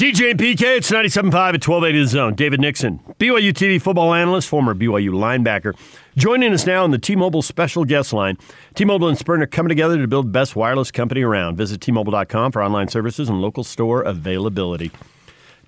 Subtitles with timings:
[0.00, 2.34] DJ and PK, it's 97.5 at 1280 The Zone.
[2.34, 5.76] David Nixon, BYU TV football analyst, former BYU linebacker,
[6.16, 8.38] joining us now on the T-Mobile special guest line.
[8.74, 11.56] T-Mobile and Sprint are coming together to build the best wireless company around.
[11.56, 14.90] Visit T-Mobile.com for online services and local store availability.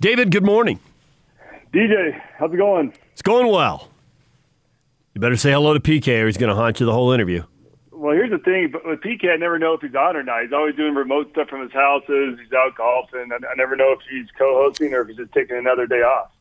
[0.01, 0.81] David, good morning.
[1.75, 2.95] DJ, how's it going?
[3.13, 3.91] It's going well.
[5.13, 7.45] You better say hello to PK or he's going to haunt you the whole interview.
[8.03, 8.71] Well, here's the thing.
[8.73, 10.43] But with PK, I never know if he's on or not.
[10.43, 12.37] He's always doing remote stuff from his houses.
[12.43, 13.31] He's out golfing.
[13.31, 16.33] I, I never know if he's co-hosting or if he's just taking another day off.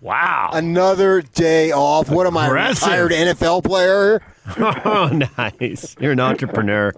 [0.00, 0.50] Wow.
[0.52, 2.10] Another day off.
[2.10, 2.88] What am I, a Impressive.
[2.88, 4.20] retired NFL player?
[4.84, 5.94] oh, nice.
[6.00, 6.92] You're an entrepreneur.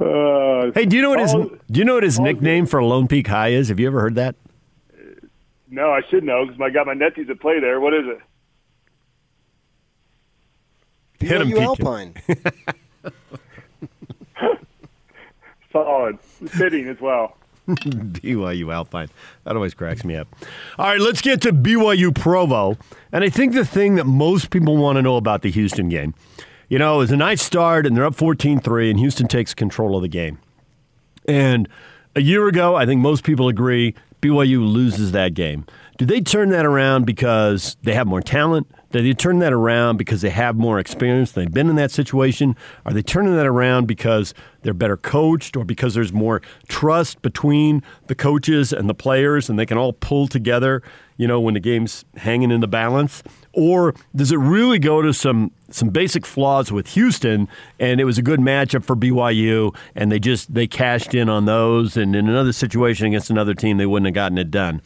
[0.00, 2.82] Uh, Hey, do you know what his all- do you know what his nickname for
[2.82, 3.68] Lone Peak High is?
[3.68, 4.34] Have you ever heard that?
[5.70, 7.78] no, I should know because I got my nephews that play there.
[7.80, 8.18] What is it?
[11.20, 12.14] Hit him, BYU Alpine.
[15.72, 17.36] Solid, fitting as well.
[17.68, 19.08] BYU Alpine.
[19.44, 20.28] That always cracks me up.
[20.78, 22.76] All right, let's get to BYU Provo.
[23.12, 26.14] And I think the thing that most people want to know about the Houston game,
[26.68, 29.54] you know, is was a nice start and they're up 14 3, and Houston takes
[29.54, 30.38] control of the game.
[31.26, 31.68] And
[32.16, 35.66] a year ago, I think most people agree BYU loses that game.
[35.98, 38.66] Do they turn that around because they have more talent?
[38.90, 41.32] Do they turn that around because they have more experience?
[41.32, 42.56] They've been in that situation.
[42.86, 47.82] Are they turning that around because they're better coached or because there's more trust between
[48.06, 50.82] the coaches and the players and they can all pull together,
[51.18, 53.22] you know, when the game's hanging in the balance?
[53.52, 57.46] Or does it really go to some some basic flaws with Houston
[57.78, 61.44] and it was a good matchup for BYU and they just they cashed in on
[61.44, 64.80] those and in another situation against another team they wouldn't have gotten it done.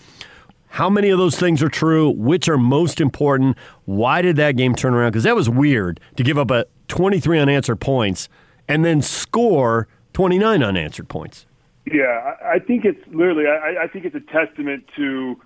[0.72, 2.08] How many of those things are true?
[2.08, 3.58] Which are most important?
[3.84, 5.10] Why did that game turn around?
[5.10, 8.30] Because that was weird to give up a 23 unanswered points
[8.68, 11.44] and then score 29 unanswered points.
[11.84, 13.44] Yeah, I think it's literally.
[13.48, 15.38] I, I think it's a testament to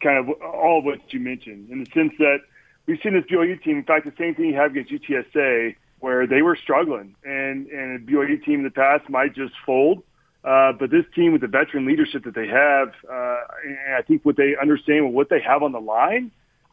[0.00, 2.38] kind of all of what you mentioned, in the sense that
[2.86, 3.78] we've seen this BYU team.
[3.78, 7.96] In fact, the same thing you have against UTSA, where they were struggling, and and
[7.96, 10.04] a BYU team in the past might just fold.
[10.44, 14.24] Uh, but this team, with the veteran leadership that they have, uh, and I think
[14.24, 16.30] what they understand with what they have on the line,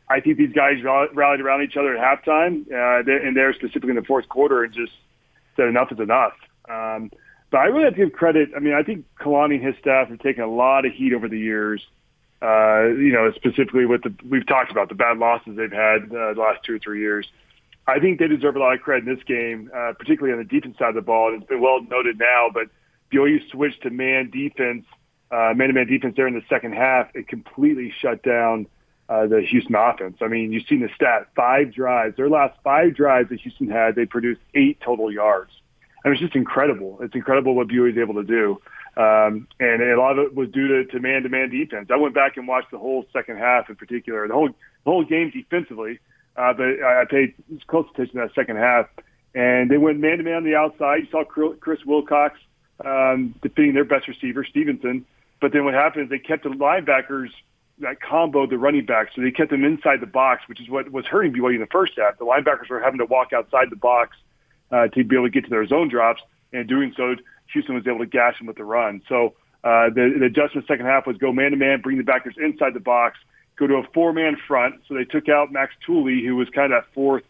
[0.07, 3.95] I think these guys rallied around each other at halftime, uh, and there specifically in
[3.95, 4.93] the fourth quarter, and just
[5.55, 6.33] said enough is enough.
[6.69, 7.11] Um,
[7.49, 8.49] but I really have to give credit.
[8.55, 11.27] I mean, I think Kalani and his staff have taken a lot of heat over
[11.27, 11.81] the years.
[12.41, 16.33] Uh, you know, specifically with the we've talked about the bad losses they've had uh,
[16.33, 17.27] the last two or three years.
[17.87, 20.43] I think they deserve a lot of credit in this game, uh, particularly on the
[20.43, 21.29] defense side of the ball.
[21.31, 22.67] And it's been well noted now, but
[23.11, 24.85] BYU switched to man defense,
[25.31, 27.09] uh, man-to-man defense there in the second half.
[27.15, 28.67] It completely shut down
[29.09, 30.17] uh, the Houston offense.
[30.21, 32.15] I mean, you've seen the stat: five drives.
[32.17, 35.51] Their last five drives that Houston had, they produced eight total yards.
[36.03, 36.99] I mean, it's just incredible.
[37.01, 38.61] It's incredible what BYU is able to do.
[38.97, 41.89] Um, and a lot of it was due to, to man-to-man defense.
[41.91, 45.03] I went back and watched the whole second half in particular, the whole the whole
[45.03, 45.99] game defensively.
[46.37, 47.33] Uh, but I, paid
[47.67, 48.87] close attention to that second half,
[49.33, 51.03] and they went man-to-man on the outside.
[51.03, 52.39] You saw Chris Wilcox
[52.83, 55.05] um, defeating their best receiver, Stevenson.
[55.41, 57.29] But then what happened is they kept the linebackers
[57.79, 60.91] that combo the running backs, so they kept them inside the box, which is what
[60.91, 62.17] was hurting BYU in the first half.
[62.17, 64.15] The linebackers were having to walk outside the box
[64.71, 66.21] uh, to be able to get to their zone drops,
[66.53, 67.15] and doing so,
[67.51, 69.01] Houston was able to gash them with the run.
[69.09, 72.35] So uh, the, the adjustment second half was go man to man, bring the backers
[72.37, 73.19] inside the box,
[73.57, 74.75] go to a four man front.
[74.87, 77.23] So they took out Max Tooley, who was kind of that fourth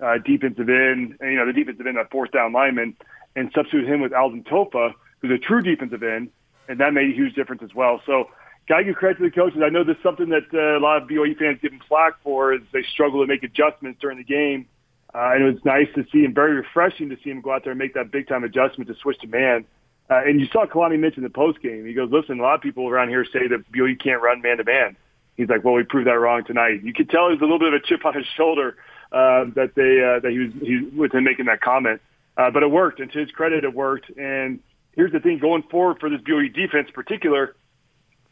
[0.00, 2.96] uh, defensive end, you know, the defensive end, that fourth down lineman,
[3.36, 6.30] and substitute him with Alden Tofa, who's a true defensive end,
[6.68, 8.00] and that made a huge difference as well.
[8.06, 8.30] So,
[8.68, 9.60] gotta give credit to the coaches.
[9.64, 12.14] I know this is something that uh, a lot of BYU fans give them flack
[12.22, 14.66] for, is they struggle to make adjustments during the game.
[15.12, 17.64] Uh, and it was nice to see him, very refreshing to see him go out
[17.64, 19.64] there and make that big time adjustment to switch to man.
[20.08, 21.84] Uh, and you saw Kalani mention the post game.
[21.84, 24.58] He goes, "Listen, a lot of people around here say that BYU can't run man
[24.58, 24.96] to man."
[25.36, 27.68] He's like, "Well, we proved that wrong tonight." You could tell there's a little bit
[27.68, 28.76] of a chip on his shoulder
[29.12, 32.00] uh, that they uh, that he was he with him making that comment.
[32.36, 34.08] Uh, but it worked, and to his credit, it worked.
[34.16, 34.60] And
[34.92, 37.54] here's the thing: going forward for this BYU defense, in particular,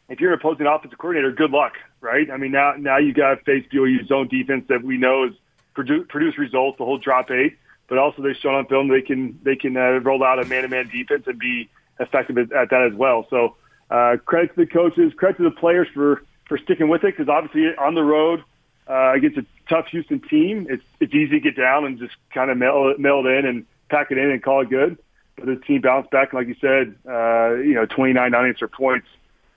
[0.09, 2.29] if you're an opposing offensive coordinator, good luck, right?
[2.31, 5.33] I mean, now now you got to face BYU's zone defense that we know is
[5.73, 7.57] produce, produce results, the whole drop eight,
[7.87, 10.89] but also they've shown on film they can they can uh, roll out a man-to-man
[10.89, 11.69] defense and be
[11.99, 13.27] effective at, at that as well.
[13.29, 13.55] So
[13.89, 17.29] uh, credit to the coaches, credit to the players for for sticking with it because
[17.29, 18.43] obviously on the road
[18.87, 22.49] uh, against a tough Houston team, it's it's easy to get down and just kind
[22.49, 24.97] of mail, mail it in and pack it in and call it good.
[25.35, 29.07] But the team bounced back, like you said, uh, you know, 29 unanswered points.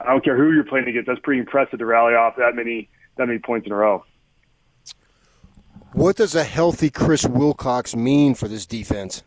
[0.00, 1.06] I don't care who you're playing against.
[1.06, 4.04] That's pretty impressive to rally off that many that many points in a row.
[5.92, 9.22] What does a healthy Chris Wilcox mean for this defense?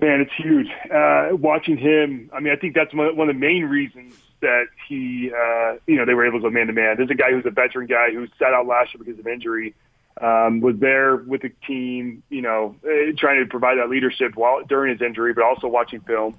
[0.00, 0.68] Man, it's huge.
[0.90, 4.66] Uh, watching him, I mean, I think that's one one of the main reasons that
[4.88, 6.96] he, uh, you know, they were able to go man to man.
[6.96, 9.74] There's a guy who's a veteran guy who sat out last year because of injury,
[10.20, 14.62] um, was there with the team, you know, eh, trying to provide that leadership while
[14.64, 16.38] during his injury, but also watching film.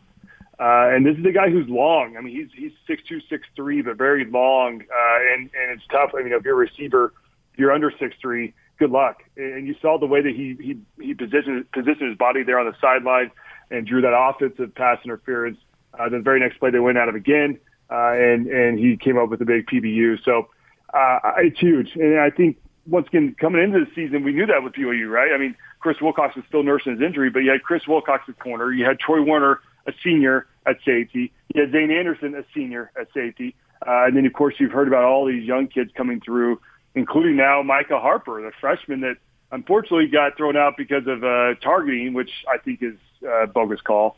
[0.57, 2.15] Uh, and this is a guy who's long.
[2.15, 5.83] I mean, he's he's six two, six three, but very long, uh, and and it's
[5.91, 6.11] tough.
[6.17, 7.13] I mean, if you're a receiver,
[7.51, 9.23] if you're under six three, good luck.
[9.35, 12.65] And you saw the way that he he he positioned positioned his body there on
[12.65, 13.31] the sideline
[13.69, 15.57] and drew that offensive pass interference.
[15.97, 19.17] Uh, the very next play they went out of again, uh, and and he came
[19.17, 20.23] up with a big PBU.
[20.23, 20.47] So
[20.93, 24.63] uh, it's huge, and I think once again coming into the season we knew that
[24.63, 25.31] with BYU, right?
[25.33, 28.39] I mean, Chris Wilcox was still nursing his injury, but you had Chris Wilcox at
[28.39, 32.91] corner, you had Troy Warner, a senior at safety, you had Zayne Anderson, a senior
[32.99, 33.55] at safety,
[33.85, 36.59] uh, and then of course you've heard about all these young kids coming through,
[36.95, 39.17] including now Micah Harper, the freshman that
[39.51, 42.95] unfortunately got thrown out because of uh, targeting, which I think is
[43.27, 44.17] uh, bogus call.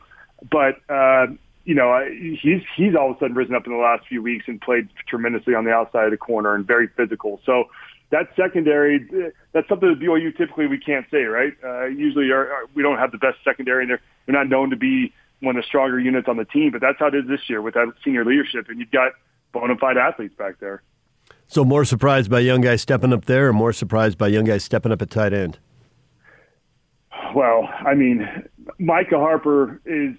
[0.49, 1.27] But uh,
[1.65, 4.45] you know, he's he's all of a sudden risen up in the last few weeks
[4.47, 7.41] and played tremendously on the outside of the corner and very physical.
[7.45, 7.65] So
[8.09, 9.05] that secondary,
[9.51, 11.53] that's something that BYU typically we can't say, right?
[11.63, 14.69] Uh, usually our, our, we don't have the best secondary, and they're, they're not known
[14.69, 16.71] to be one of the stronger units on the team.
[16.71, 19.11] But that's how it is this year with that senior leadership, and you've got
[19.51, 20.81] bona fide athletes back there.
[21.47, 24.63] So more surprised by young guys stepping up there, or more surprised by young guys
[24.63, 25.59] stepping up at tight end?
[27.35, 28.27] Well, I mean,
[28.79, 30.15] Micah Harper is.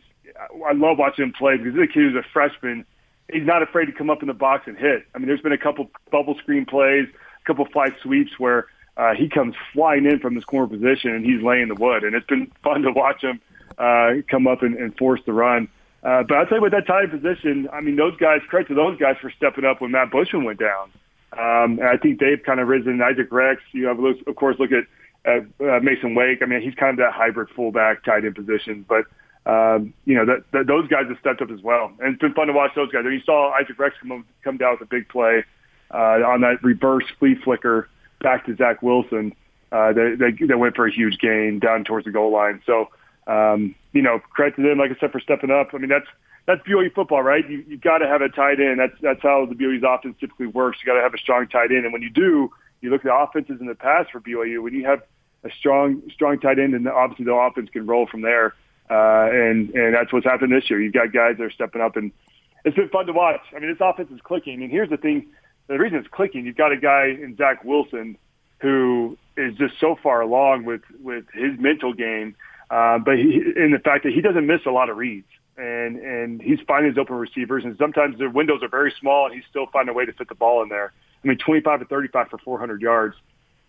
[0.66, 2.84] I love watching him play because a kid who's a freshman.
[3.32, 5.04] He's not afraid to come up in the box and hit.
[5.14, 7.08] I mean, there's been a couple bubble screen plays,
[7.48, 8.66] couple fly sweeps where
[8.96, 12.14] uh, he comes flying in from his corner position and he's laying the wood, and
[12.14, 13.40] it's been fun to watch him
[13.78, 15.68] uh, come up and, and force the run.
[16.02, 18.74] Uh, but I'll tell you what, that tight position, I mean, those guys, credit to
[18.74, 20.92] those guys for stepping up when Matt Bushman went down.
[21.32, 23.02] Um, and I think they've kind of risen.
[23.02, 24.84] Isaac Rex, you have, of course, look at
[25.26, 26.40] uh, uh, Masen Wake.
[26.42, 29.04] I mean, he's kind of that hybrid fullback tight end position, but
[29.46, 32.34] um, you know that, that those guys have stepped up as well, and it's been
[32.34, 33.02] fun to watch those guys.
[33.04, 35.44] And you saw Isaac Rex come come down with a big play
[35.92, 37.88] uh, on that reverse flea flicker
[38.20, 39.34] back to Zach Wilson.
[39.70, 42.62] Uh, they, they they went for a huge gain down towards the goal line.
[42.64, 42.88] So
[43.28, 45.68] um, you know, credit to them, like I said, for stepping up.
[45.74, 46.06] I mean, that's
[46.46, 47.48] that's BYU football, right?
[47.48, 48.80] You you got to have a tight end.
[48.80, 50.78] That's that's how the BYU's offense typically works.
[50.82, 52.50] You got to have a strong tight end, and when you do,
[52.80, 54.62] you look at the offenses in the past for BYU.
[54.62, 55.02] When you have
[55.44, 58.54] a strong strong tight end, and obviously the offense can roll from there.
[58.90, 60.80] Uh, and and that's what's happened this year.
[60.80, 62.10] You've got guys that are stepping up, and
[62.64, 63.42] it's been fun to watch.
[63.54, 64.62] I mean, this offense is clicking.
[64.62, 65.26] And here's the thing:
[65.68, 68.16] the reason it's clicking, you've got a guy in Zach Wilson
[68.60, 72.34] who is just so far along with with his mental game,
[72.70, 75.96] uh, but he, in the fact that he doesn't miss a lot of reads, and
[75.96, 79.44] and he's finding his open receivers, and sometimes the windows are very small, and he's
[79.48, 80.92] still finding a way to fit the ball in there.
[81.22, 83.16] I mean, 25 to 35 for 400 yards.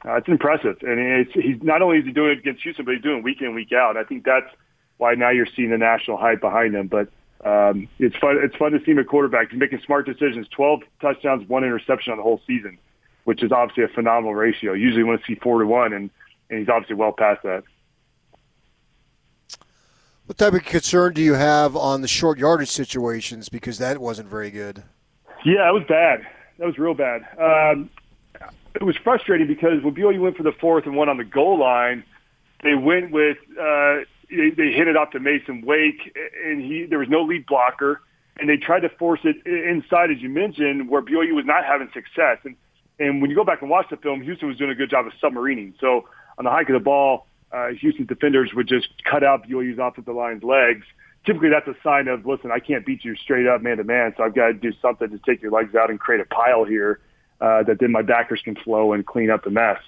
[0.05, 2.93] Uh, it's impressive, and it's, he's not only is he doing it against Houston, but
[2.93, 3.97] he's doing it week in, week out.
[3.97, 4.49] I think that's
[4.97, 6.87] why now you're seeing the national hype behind him.
[6.87, 7.09] But
[7.45, 8.37] um, it's fun.
[8.41, 9.51] It's fun to see him at quarterback.
[9.51, 10.47] He's making smart decisions.
[10.49, 12.77] 12 touchdowns, one interception on the whole season,
[13.23, 14.73] which is obviously a phenomenal ratio.
[14.73, 16.09] Usually, you want to see four to one, and
[16.49, 17.63] and he's obviously well past that.
[20.25, 23.49] What type of concern do you have on the short yardage situations?
[23.49, 24.83] Because that wasn't very good.
[25.43, 26.27] Yeah, it was bad.
[26.59, 27.21] That was real bad.
[27.39, 27.89] Um,
[28.75, 31.57] it was frustrating because when BYU went for the fourth and one on the goal
[31.57, 32.03] line,
[32.63, 36.15] they went with uh, they, they hit it off to Masen Wake,
[36.45, 38.01] and he there was no lead blocker,
[38.37, 41.89] and they tried to force it inside, as you mentioned, where BYU was not having
[41.93, 42.37] success.
[42.43, 42.55] And
[42.99, 45.07] and when you go back and watch the film, Houston was doing a good job
[45.07, 45.73] of submarining.
[45.79, 49.79] So on the hike of the ball, uh, Houston defenders would just cut out BYU's
[49.79, 50.85] offensive line's legs.
[51.25, 54.13] Typically, that's a sign of listen, I can't beat you straight up man to man,
[54.15, 56.65] so I've got to do something to take your legs out and create a pile
[56.65, 56.99] here
[57.41, 59.79] uh, that then my backers can flow and clean up the mess.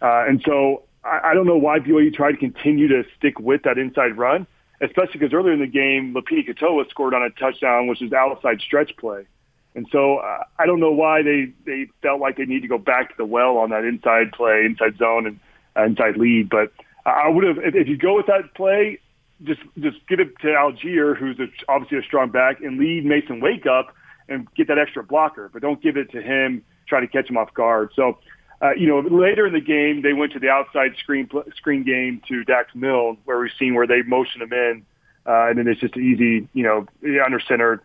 [0.00, 3.62] Uh, and so I, I don't know why BYU tried to continue to stick with
[3.64, 4.46] that inside run,
[4.80, 8.60] especially because earlier in the game, Lopini Katoa scored on a touchdown, which is outside
[8.60, 9.26] stretch play.
[9.74, 12.78] And so uh, I don't know why they, they felt like they need to go
[12.78, 15.40] back to the well on that inside play, inside zone, and
[15.76, 16.50] uh, inside lead.
[16.50, 16.72] But
[17.06, 18.98] I would have, if, if you go with that play,
[19.42, 23.40] just just give it to Allgeier, who's a, obviously a strong back, and lead Masen
[23.40, 23.94] Wake up
[24.28, 25.50] and get that extra blocker.
[25.52, 27.90] But don't give it to him try to catch him off guard.
[27.96, 28.18] So,
[28.62, 32.22] uh, you know, later in the game, they went to the outside screen screen game
[32.28, 34.86] to Dax Milne, where we've seen where they motion him in,
[35.26, 36.86] uh, and then it's just an easy, you know,
[37.24, 37.82] under center,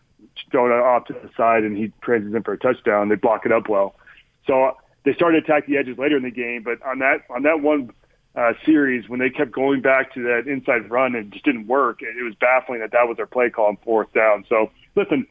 [0.52, 3.10] throwing off to the side, and he transitions in for a touchdown.
[3.10, 3.96] They block it up well.
[4.46, 7.42] So they started to attack the edges later in the game, but on that on
[7.42, 7.92] that one
[8.36, 11.66] uh, series, when they kept going back to that inside run and it just didn't
[11.66, 14.46] work, it was baffling that that was their play call on fourth down.
[14.48, 15.26] So listen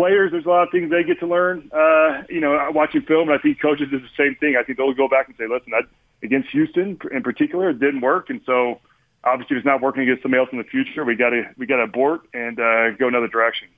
[0.00, 1.70] players, there's a lot of things they get to learn.
[1.72, 4.56] Uh, you know, watching film, and I think coaches do the same thing.
[4.58, 5.84] I think they'll go back and say, listen, that,
[6.22, 8.80] against Houston in particular, it didn't work, and so
[9.24, 11.66] obviously, if it's not working against somebody else in the future, we got to we
[11.66, 13.68] got to abort and uh, go another direction.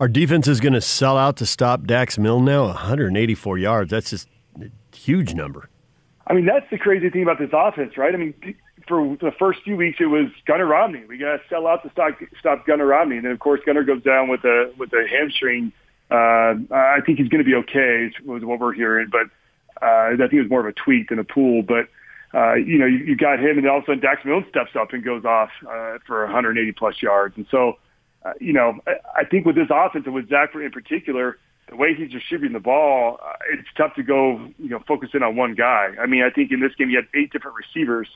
[0.00, 3.90] Our defense is going to sell out to stop Dax Milne now, 184 yards.
[3.92, 4.28] That's just
[4.60, 5.68] a huge number.
[6.26, 8.12] I mean, that's the crazy thing about this offense, right?
[8.12, 8.34] I mean,
[8.86, 11.04] for the first few weeks, it was Gunnar Romney.
[11.08, 13.84] We got to sell out to stop stop Gunnar Romney, and then of course Gunnar
[13.84, 15.72] goes down with a with a hamstring.
[16.10, 18.10] Uh, I think he's going to be okay.
[18.24, 19.26] Was what we're hearing, but
[19.82, 21.62] uh, I think it was more of a tweak than a pull.
[21.62, 21.88] But
[22.32, 24.46] uh, you know, you, you got him, and then all of a sudden Dax Milne
[24.48, 27.78] steps up and goes off uh, for 180 plus yards, and so
[28.24, 31.38] uh, you know, I, I think with this offense and with Zach in particular
[31.68, 35.22] the way he's distributing the ball, uh, it's tough to go, you know, focus in
[35.22, 35.94] on one guy.
[35.98, 38.08] I mean, I think in this game he had eight different receivers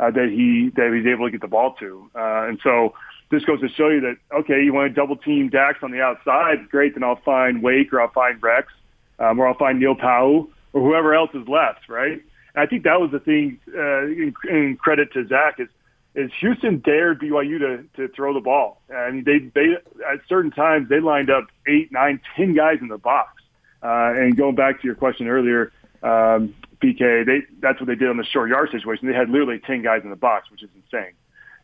[0.00, 2.94] uh, that he that he's able to get the ball to, uh, and so
[3.30, 6.00] this goes to show you that okay, you want to double team Dax on the
[6.00, 6.94] outside, great.
[6.94, 8.72] Then I'll find Wake or I'll find Rex,
[9.18, 12.22] um, or I'll find Neil Pau'u or whoever else is left, right?
[12.54, 13.58] And I think that was the thing.
[13.74, 15.68] Uh, in, in credit to Zach is
[16.16, 18.80] is Houston dared BYU to, to throw the ball.
[18.88, 19.76] And they, they,
[20.10, 23.42] at certain times, they lined up eight, nine, ten guys in the box.
[23.82, 25.72] Uh, and going back to your question earlier,
[26.02, 29.08] um, PK, they, that's what they did on the short yard situation.
[29.08, 31.12] They had literally 10 guys in the box, which is insane.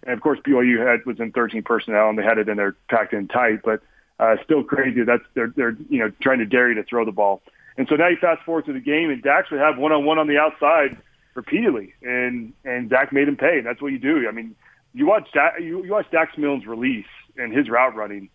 [0.04, 2.76] And of course, BYU had, was in 13 personnel and they had it in there
[2.88, 3.80] packed in tight, but,
[4.18, 5.02] uh, still crazy.
[5.04, 7.42] That's, they're, they're, you know, trying to dare you to throw the ball.
[7.76, 10.04] And so now you fast forward to the game and Dax would have one on
[10.04, 10.96] one on the outside
[11.34, 13.58] repeatedly, and and Dak made him pay.
[13.58, 14.26] And that's what you do.
[14.28, 14.54] I mean,
[14.94, 18.28] you watch Dak, you, you watch Dax Milne's release and his route running.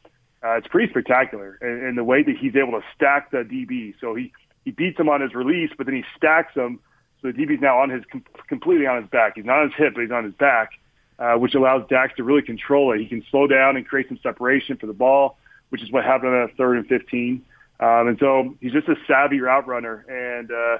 [0.43, 3.95] Uh, it's pretty spectacular, and, and the way that he's able to stack the DB.
[3.99, 4.31] So he
[4.67, 6.81] he beats him on his release, but then he stacks him.
[7.21, 8.03] So the DB's now on his
[8.49, 9.37] completely on his back.
[9.37, 10.71] He's not on his hip, but he's on his back,
[11.19, 12.99] uh, which allows Dax to really control it.
[12.99, 15.37] He can slow down and create some separation for the ball,
[15.69, 17.45] which is what happened on a third and 15.
[17.79, 20.03] Um, and so he's just a savvy route runner.
[20.09, 20.79] And, uh,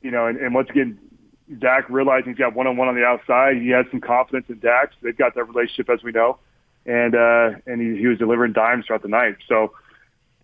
[0.00, 0.98] you know, and, and once again,
[1.58, 3.58] Dak realizing he's got one on one on the outside.
[3.58, 4.94] He has some confidence in Dax.
[5.02, 6.38] They've got that relationship as we know,
[6.86, 9.36] and uh, and he, he was delivering dimes throughout the night.
[9.46, 9.74] So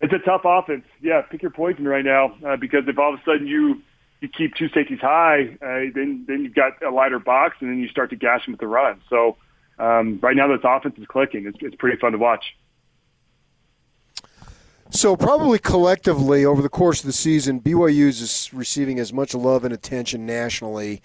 [0.03, 0.83] it's a tough offense.
[1.01, 3.81] Yeah, pick your poison right now uh, because if all of a sudden you
[4.19, 7.79] you keep two safeties high, uh, then then you've got a lighter box, and then
[7.79, 9.01] you start to gash them with the run.
[9.09, 9.37] So
[9.79, 11.47] um, right now, this offense is clicking.
[11.47, 12.43] It's, it's pretty fun to watch.
[14.89, 19.63] So probably collectively over the course of the season, BYU is receiving as much love
[19.63, 21.01] and attention nationally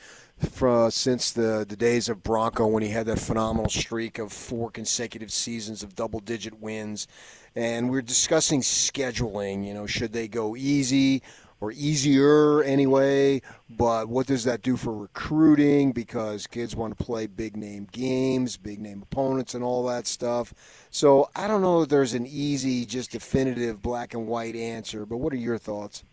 [0.91, 5.31] since the, the days of Bronco when he had that phenomenal streak of four consecutive
[5.31, 7.07] seasons of double digit wins.
[7.55, 9.67] And we're discussing scheduling.
[9.67, 11.23] You know, should they go easy
[11.61, 13.43] or easier anyway.
[13.69, 15.93] But what does that do for recruiting?
[15.93, 20.55] Because kids want to play big name games, big name opponents, and all that stuff.
[20.91, 25.05] So I don't know if there's an easy, just definitive black and white answer.
[25.05, 26.05] But what are your thoughts?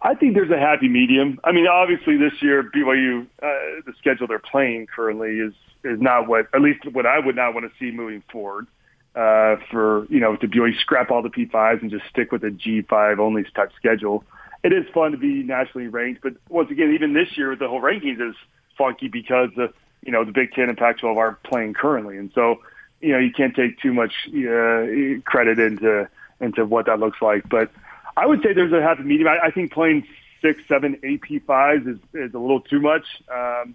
[0.00, 1.40] I think there's a happy medium.
[1.42, 3.46] I mean, obviously this year BYU, uh,
[3.86, 7.54] the schedule they're playing currently is is not what, at least what I would not
[7.54, 8.66] want to see moving forward.
[9.14, 12.50] Uh, for you know, to BYU scrap all the P5s and just stick with a
[12.50, 14.24] G5 only type schedule
[14.66, 16.22] it is fun to be nationally ranked.
[16.22, 18.34] But once again, even this year, the whole rankings is
[18.76, 19.72] funky because the
[20.02, 22.60] you know the Big Ten and Pac-12 are playing currently, and so
[23.00, 26.08] you know you can't take too much uh, credit into
[26.40, 27.48] into what that looks like.
[27.48, 27.70] But
[28.16, 29.28] I would say there's a happy medium.
[29.28, 30.06] I, I think playing
[30.40, 33.04] six, seven AP fives is is a little too much.
[33.32, 33.74] Um,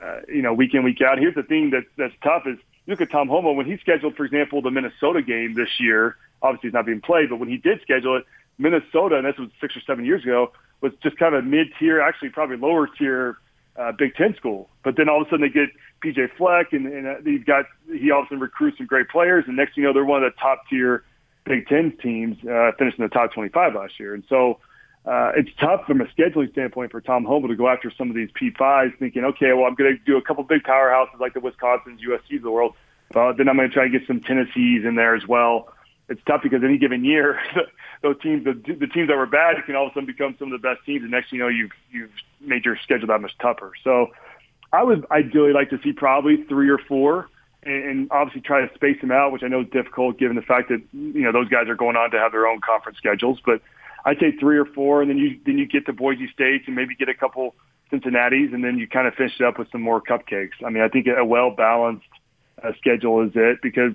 [0.00, 1.18] uh, you know, week in week out.
[1.18, 4.24] Here's the thing that that's tough is look at Tom Holmoe when he scheduled, for
[4.24, 6.16] example, the Minnesota game this year.
[6.42, 8.24] Obviously, it's not being played, but when he did schedule it,
[8.58, 12.28] Minnesota, and this was six or seven years ago, was just kind of mid-tier, actually
[12.28, 13.36] probably lower-tier
[13.76, 14.68] uh, Big Ten school.
[14.84, 15.70] But then all of a sudden they get
[16.04, 19.74] PJ Fleck, and, and uh, you've got he also recruits some great players, and next
[19.74, 21.02] thing you know, they're one of the top-tier
[21.48, 24.14] Big Ten teams, uh, finished in the top 25 last year.
[24.14, 24.58] And so
[25.04, 28.16] uh, it's tough from a scheduling standpoint for Tom Holmoe to go after some of
[28.16, 31.40] these P5s, thinking, okay, well, I'm going to do a couple big powerhouses like the
[31.40, 32.74] Wisconsin's, USC's of the world.
[33.14, 35.72] Uh, then I'm going to try to get some Tennessees in there as well.
[36.10, 37.40] It's tough because any given year,
[38.02, 40.52] those teams, the, the teams that were bad, can all of a sudden become some
[40.52, 41.02] of the best teams.
[41.02, 43.72] And next, you know, you've you've made your schedule that much tougher.
[43.82, 44.08] So,
[44.72, 47.28] I would ideally like to see probably three or four,
[47.62, 50.42] and, and obviously try to space them out, which I know is difficult given the
[50.42, 53.38] fact that you know those guys are going on to have their own conference schedules.
[53.44, 53.60] But
[54.04, 56.76] I'd say three or four, and then you then you get to Boise State and
[56.76, 57.54] maybe get a couple
[57.90, 60.62] Cincinnati's, and then you kind of finish it up with some more cupcakes.
[60.64, 62.06] I mean, I think a well balanced
[62.62, 63.92] uh, schedule is it because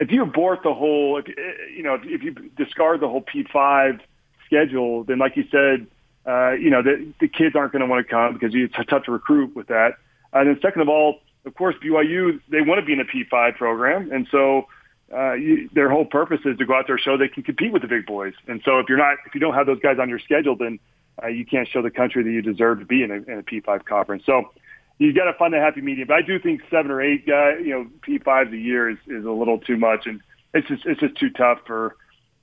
[0.00, 1.26] if you abort the whole, if,
[1.74, 4.00] you know, if, you discard the whole P5
[4.46, 5.86] schedule, then like you said,
[6.26, 9.04] uh, you know, the, the kids aren't going to want to come because it's tough
[9.04, 9.94] to recruit with that.
[10.32, 13.56] And then second of all, of course, BYU, they want to be in a P5
[13.56, 14.10] program.
[14.12, 14.66] And so
[15.14, 17.82] uh, you, their whole purpose is to go out there show they can compete with
[17.82, 18.34] the big boys.
[18.46, 20.78] And so if you're not, if you don't have those guys on your schedule, then
[21.22, 23.42] uh, you can't show the country that you deserve to be in a, in a
[23.42, 24.24] P5 conference.
[24.26, 24.50] So
[24.98, 26.08] you've got to find a happy medium.
[26.08, 28.98] But I do think seven or eight guy, you know, P fives a year is,
[29.06, 30.20] is a little too much, and
[30.52, 31.96] it's just it's just too tough for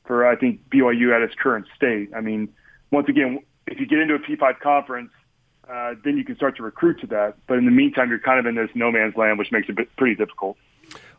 [0.06, 2.12] for I think BYU at its current state.
[2.16, 2.50] I mean,
[2.92, 5.12] once again, if you get into a P5 conference,
[5.70, 7.36] uh, then you can start to recruit to that.
[7.48, 9.76] But in the meantime, you're kind of in this no man's land, which makes it
[9.98, 10.58] pretty difficult.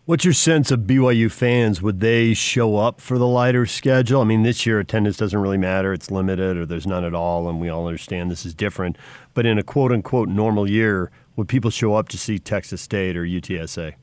[0.04, 1.80] What's your sense of BYU fans?
[1.80, 4.20] Would they show up for the lighter schedule?
[4.20, 5.92] I mean, this year attendance doesn't really matter.
[5.92, 8.98] It's limited or there's none at all, and we all understand this is different.
[9.32, 13.16] But in a quote unquote normal year, would people show up to see Texas State
[13.16, 13.94] or UTSA?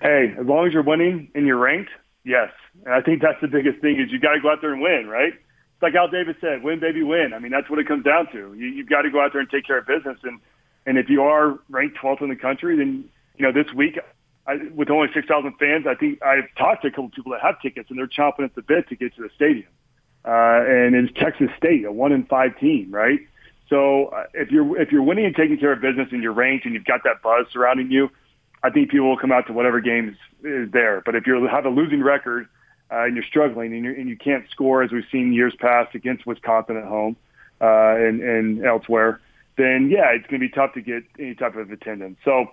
[0.00, 1.90] Hey, as long as you're winning and you're ranked,
[2.24, 2.48] yes.
[2.86, 4.80] And I think that's the biggest thing is you got to go out there and
[4.80, 5.34] win, right?
[5.82, 7.32] Like Al Davis said, win, baby, win.
[7.34, 8.54] I mean, that's what it comes down to.
[8.54, 10.18] You, you've got to go out there and take care of business.
[10.22, 10.40] And,
[10.86, 13.04] and if you are ranked 12th in the country, then,
[13.36, 13.98] you know, this week–
[14.46, 17.40] I, with only 6,000 fans, I think I've talked to a couple of people that
[17.42, 19.68] have tickets, and they're chomping at the bit to get to the stadium.
[20.24, 23.20] Uh, and it's Texas State, a one in five team, right?
[23.68, 26.64] So uh, if you're if you're winning and taking care of business, and you're ranked,
[26.64, 28.08] and you've got that buzz surrounding you,
[28.62, 31.02] I think people will come out to whatever games is there.
[31.04, 32.48] But if you have a losing record
[32.92, 35.94] uh, and you're struggling and, you're, and you can't score, as we've seen years past
[35.94, 37.16] against Wisconsin at home
[37.60, 39.20] uh, and, and elsewhere,
[39.56, 42.18] then yeah, it's going to be tough to get any type of attendance.
[42.24, 42.46] So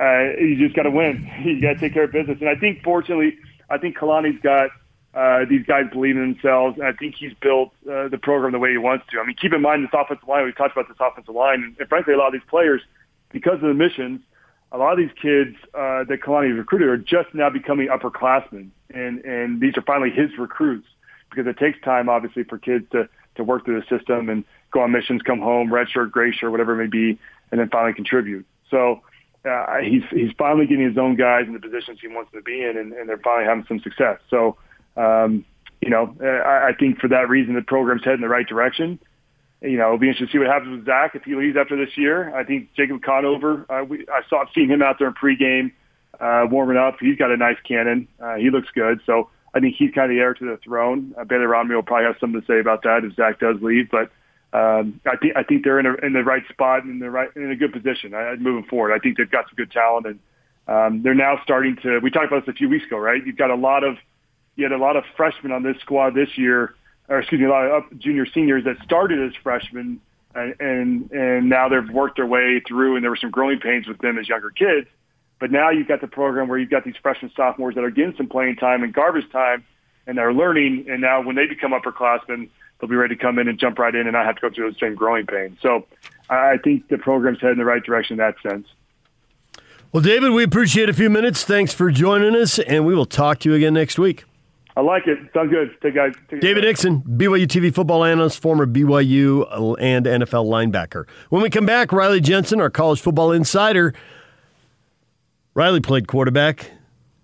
[0.00, 1.30] uh, you just got to win.
[1.44, 2.38] you got to take care of business.
[2.40, 3.36] And I think, fortunately,
[3.68, 4.70] I think Kalani's got
[5.14, 6.78] uh, these guys believe in themselves.
[6.78, 9.20] And I think he's built uh, the program the way he wants to.
[9.20, 10.44] I mean, keep in mind this offensive line.
[10.44, 12.80] We've talked about this offensive line, and, and frankly, a lot of these players,
[13.30, 14.20] because of the missions,
[14.72, 19.24] a lot of these kids uh, that Kalani recruited are just now becoming upperclassmen, and
[19.24, 20.86] and these are finally his recruits
[21.30, 24.80] because it takes time, obviously, for kids to to work through the system and go
[24.80, 27.18] on missions, come home, red shirt, gray shirt, whatever it may be,
[27.50, 28.46] and then finally contribute.
[28.70, 29.02] So
[29.44, 32.44] uh, he's he's finally getting his own guys in the positions he wants them to
[32.44, 34.18] be in, and, and they're finally having some success.
[34.30, 34.56] So,
[34.96, 35.44] um,
[35.80, 38.46] you know, uh, I, I think for that reason, the program's heading in the right
[38.46, 38.98] direction.
[39.62, 41.76] You know, it'll be interesting to see what happens with Zach if he leaves after
[41.76, 42.34] this year.
[42.34, 45.72] I think Jacob Conover, uh, we, I saw seen him out there in pregame
[46.20, 46.96] uh, warming up.
[47.00, 48.08] He's got a nice cannon.
[48.20, 49.00] Uh, he looks good.
[49.06, 51.14] So I think he's kind of the heir to the throne.
[51.18, 53.90] Uh, Baylor Romney will probably have something to say about that if Zach does leave,
[53.90, 54.10] but
[54.52, 57.10] um, I think I think they're in, a, in the right spot and in the
[57.10, 58.14] right in a good position.
[58.14, 60.18] I, moving forward, I think they've got some good talent, and
[60.68, 62.00] um, they're now starting to.
[62.00, 63.24] We talked about this a few weeks ago, right?
[63.24, 63.96] You've got a lot of
[64.56, 66.74] you had a lot of freshmen on this squad this year,
[67.12, 70.00] or excuse me, a lot of junior seniors that started as freshmen,
[70.34, 73.86] and and, and now they've worked their way through, and there were some growing pains
[73.86, 74.88] with them as younger kids.
[75.38, 78.16] But now you've got the program where you've got these freshman sophomores that are getting
[78.16, 79.64] some playing time and garbage time,
[80.06, 80.86] and they're learning.
[80.88, 82.48] And now when they become upperclassmen
[82.82, 84.50] they'll be ready to come in and jump right in and not have to go
[84.50, 85.56] through those same growing pains.
[85.62, 85.86] So
[86.28, 88.66] I think the program's heading in the right direction in that sense.
[89.92, 91.44] Well, David, we appreciate a few minutes.
[91.44, 94.24] Thanks for joining us, and we will talk to you again next week.
[94.76, 95.18] I like it.
[95.34, 95.70] Sounds good.
[95.82, 96.12] Take guys.
[96.30, 101.06] Take David Nixon, BYU TV football analyst, former BYU and NFL linebacker.
[101.28, 103.92] When we come back, Riley Jensen, our college football insider.
[105.54, 106.70] Riley played quarterback.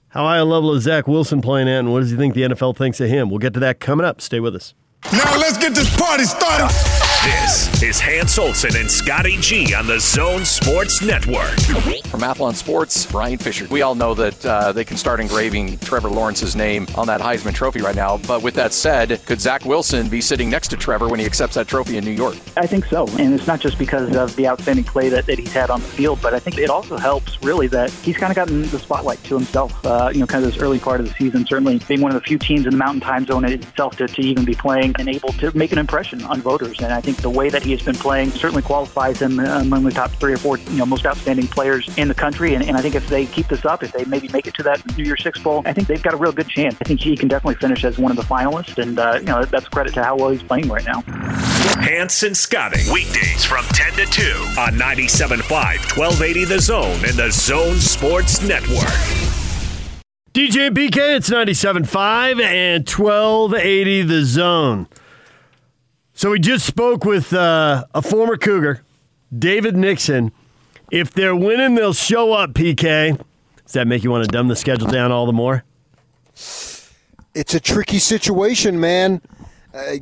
[0.09, 2.43] How high a level is Zach Wilson playing at, and what does he think the
[2.43, 3.31] NFL thinks of him?
[3.31, 4.21] We'll get to that coming up.
[4.21, 4.75] Stay with us.
[5.13, 6.98] Now let's get this party started.
[7.29, 11.61] This is Hans Olsen and Scotty G on the Zone Sports Network.
[12.07, 13.67] From Athlon Sports, Brian Fisher.
[13.71, 17.53] We all know that uh, they can start engraving Trevor Lawrence's name on that Heisman
[17.53, 18.17] Trophy right now.
[18.17, 21.57] But with that said, could Zach Wilson be sitting next to Trevor when he accepts
[21.57, 22.35] that trophy in New York?
[22.57, 23.07] I think so.
[23.19, 25.87] And it's not just because of the outstanding play that, that he's had on the
[25.87, 29.23] field, but I think it also helps really that he's kind of gotten the spotlight
[29.25, 29.85] to himself.
[29.85, 32.15] Uh, you know, kind of this early part of the season, certainly being one of
[32.15, 35.11] the few teams in the Mountain Time Zone itself to, to even be playing and
[35.11, 36.81] able to make an impression on voters.
[36.81, 39.91] And I think the way that he has been playing certainly qualifies him among the
[39.91, 42.55] top three or four, you know, most outstanding players in the country.
[42.55, 44.63] And, and I think if they keep this up, if they maybe make it to
[44.65, 46.77] that New Year's Six Bowl, I think they've got a real good chance.
[46.81, 49.45] I think he can definitely finish as one of the finalists, and uh, you know
[49.45, 51.03] that's credit to how well he's playing right now.
[51.81, 54.23] Hanson Scotting, weekdays from 10 to 2
[54.59, 58.89] on 97.5, 1280 The Zone and The Zone Sports Network.
[60.35, 64.87] DJ PK, it's 97.5 and 1280 The Zone.
[66.19, 68.83] So we just spoke with uh, a former Cougar,
[69.33, 70.33] David Nixon.
[70.91, 73.17] If they're winning, they'll show up, PK.
[73.63, 75.63] Does that make you want to dumb the schedule down all the more?
[76.35, 79.23] It's a tricky situation, man.
[79.73, 79.99] Uh,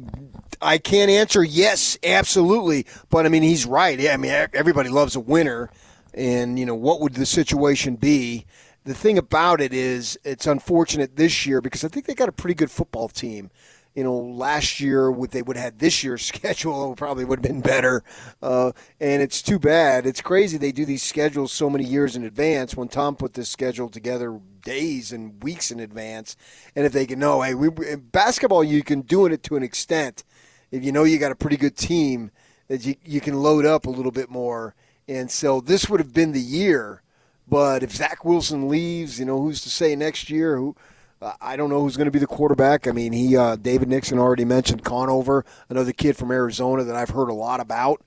[0.63, 2.87] I can't answer yes, absolutely.
[3.11, 4.01] But I mean, he's right.
[4.01, 5.69] Yeah, I mean, everybody loves a winner.
[6.15, 8.47] And, you know, what would the situation be?
[8.85, 12.33] The thing about it is, it's unfortunate this year because I think they got a
[12.33, 13.51] pretty good football team
[13.97, 17.51] you know, last year what they would have had this year's schedule probably would have
[17.51, 18.05] been better.
[18.43, 20.07] Uh, and it's too bad.
[20.07, 22.77] It's crazy they do these schedules so many years in advance.
[22.77, 26.37] When Tom put this schedule together days and weeks in advance,
[26.77, 30.25] and if they can know, hey, we, basketball you can do it to an extent.
[30.71, 32.31] If you know you got a pretty good team,
[32.69, 34.75] that you you can load up a little bit more.
[35.09, 37.03] And so this would have been the year.
[37.49, 40.57] But if Zach Wilson leaves, you know, who's to say next year?
[40.57, 40.77] Who
[41.21, 42.87] I don't know who's going to be the quarterback.
[42.87, 47.11] I mean, he uh, David Nixon already mentioned Conover, another kid from Arizona that I've
[47.11, 48.03] heard a lot about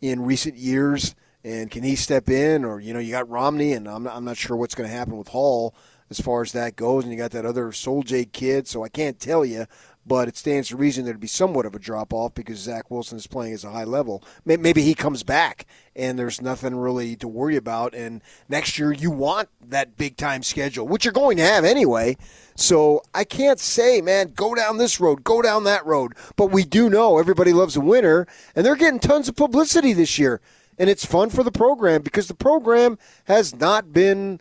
[0.00, 1.14] in recent years.
[1.42, 2.64] And can he step in?
[2.64, 4.94] Or you know, you got Romney, and I'm not, I'm not sure what's going to
[4.94, 5.74] happen with Hall
[6.10, 7.04] as far as that goes.
[7.04, 9.64] And you got that other Sol-Jay kid, so I can't tell you
[10.06, 13.18] but it stands to reason there'd be somewhat of a drop off because Zach Wilson
[13.18, 14.24] is playing at a high level.
[14.44, 17.94] Maybe he comes back and there's nothing really to worry about.
[17.94, 22.16] And next year you want that big time schedule, which you're going to have anyway.
[22.56, 26.14] So I can't say, man, go down this road, go down that road.
[26.36, 30.18] But we do know everybody loves a winner, and they're getting tons of publicity this
[30.18, 30.40] year.
[30.78, 34.40] And it's fun for the program because the program has not been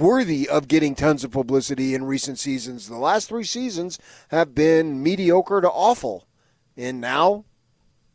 [0.00, 2.88] worthy of getting tons of publicity in recent seasons.
[2.88, 6.26] The last three seasons have been mediocre to awful,
[6.76, 7.44] and now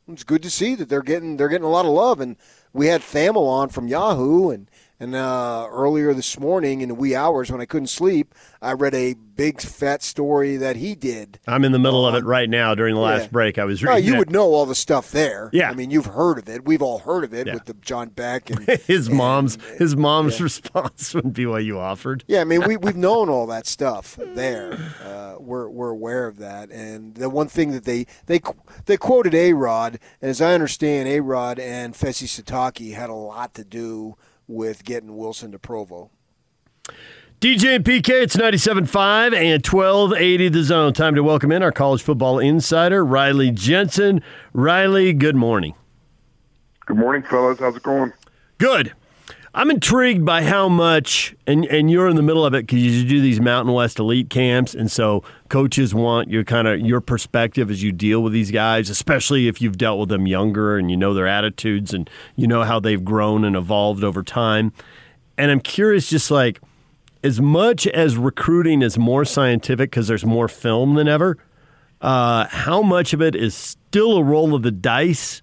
[0.07, 2.19] it's good to see that they're getting they're getting a lot of love.
[2.19, 2.35] And
[2.73, 7.15] we had Thamel on from Yahoo, and and uh, earlier this morning in the wee
[7.15, 11.39] hours when I couldn't sleep, I read a big fat story that he did.
[11.47, 13.29] I'm in the middle of it right now during the last yeah.
[13.29, 13.57] break.
[13.57, 13.95] I was reading.
[13.95, 15.49] Oh, you would know all the stuff there.
[15.53, 15.69] Yeah.
[15.69, 16.65] I mean, you've heard of it.
[16.65, 17.53] We've all heard of it Yeah.
[17.53, 22.25] with the John Beck and his and- mom's his mom's response when BYU offered.
[22.27, 24.77] Yeah, I mean, we we've known all that stuff there.
[25.03, 28.41] Uh, we're we're aware of that, and the one thing that they they
[28.85, 33.13] they quoted A Rod, and as I understand, A Rod and Fesi Sitake had a
[33.13, 34.17] lot to do
[34.49, 36.09] with getting Wilson to Provo.
[37.39, 40.91] DJ and PK, it's 97.5 and 1280 the zone.
[40.91, 44.21] Time to welcome in our college football insider, Riley Jensen.
[44.51, 45.75] Riley, good morning.
[46.85, 47.59] Good morning, fellas.
[47.59, 48.12] How's it going?
[48.57, 48.93] Good.
[49.53, 53.03] I'm intrigued by how much, and, and you're in the middle of it because you
[53.03, 57.71] do these Mountain West elite camps, and so coaches want your kind of your perspective
[57.71, 60.97] as you deal with these guys, especially if you've dealt with them younger and you
[60.97, 64.71] know their attitudes and you know how they've grown and evolved over time.
[65.35, 66.62] And I'm curious, just like
[67.23, 71.39] as much as recruiting is more scientific because there's more film than ever,
[72.01, 75.41] uh, how much of it is still a roll of the dice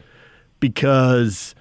[0.61, 1.56] because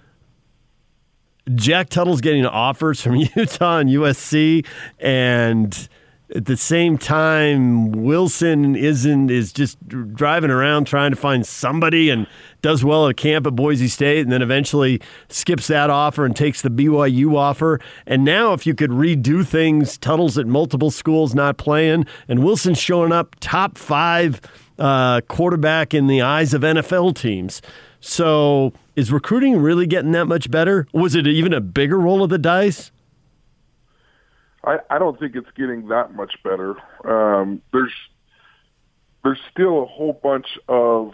[1.53, 4.65] Jack Tuttle's getting offers from Utah and USC,
[4.99, 5.87] and
[6.33, 12.25] at the same time, Wilson isn't is just driving around trying to find somebody and
[12.63, 16.63] does well at camp at Boise State, and then eventually skips that offer and takes
[16.63, 17.79] the BYU offer.
[18.07, 22.79] And now, if you could redo things, Tuttle's at multiple schools not playing, and Wilson's
[22.79, 24.41] showing up top five
[24.79, 27.61] uh, quarterback in the eyes of NFL teams.
[27.99, 30.87] So, is recruiting really getting that much better?
[30.93, 32.91] Was it even a bigger roll of the dice?
[34.63, 36.75] I, I don't think it's getting that much better.
[37.03, 37.93] Um, there's
[39.23, 41.13] there's still a whole bunch of,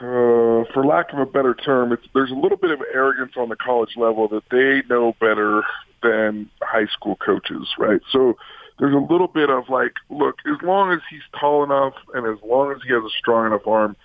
[0.00, 3.48] uh, for lack of a better term, it's there's a little bit of arrogance on
[3.48, 5.62] the college level that they know better
[6.02, 8.00] than high school coaches, right?
[8.12, 8.36] So
[8.78, 12.38] there's a little bit of like, look, as long as he's tall enough and as
[12.44, 13.96] long as he has a strong enough arm,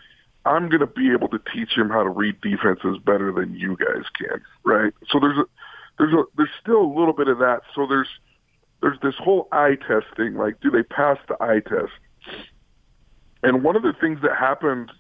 [0.46, 3.78] I'm going to be able to teach him how to read defenses better than you
[3.78, 4.94] guys can, right?
[5.10, 5.46] So there's a
[5.98, 7.62] there's a there's still a little bit of that.
[7.74, 8.10] So there's
[8.82, 11.94] there's this whole eye testing, like do they pass the eye test?
[13.42, 14.92] And one of the things that happened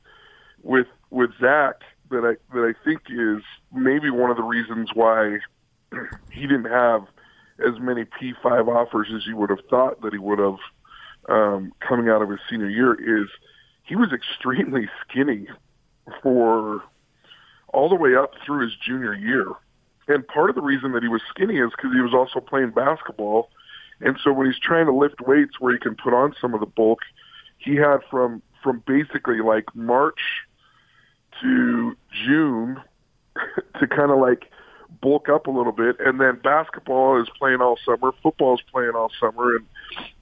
[0.61, 1.75] with with Zach
[2.09, 5.39] that I that I think is maybe one of the reasons why
[6.31, 7.03] he didn't have
[7.59, 10.57] as many P5 offers as you would have thought that he would have
[11.29, 13.29] um, coming out of his senior year is
[13.83, 15.47] he was extremely skinny
[16.21, 16.81] for
[17.73, 19.47] all the way up through his junior year.
[20.07, 22.71] And part of the reason that he was skinny is because he was also playing
[22.71, 23.49] basketball.
[24.01, 26.59] And so when he's trying to lift weights where he can put on some of
[26.59, 26.99] the bulk,
[27.57, 30.19] he had from from basically like March
[31.41, 32.81] to June
[33.79, 34.49] to kind of like
[35.01, 35.97] bulk up a little bit.
[35.99, 39.65] And then basketball is playing all summer, football is playing all summer, and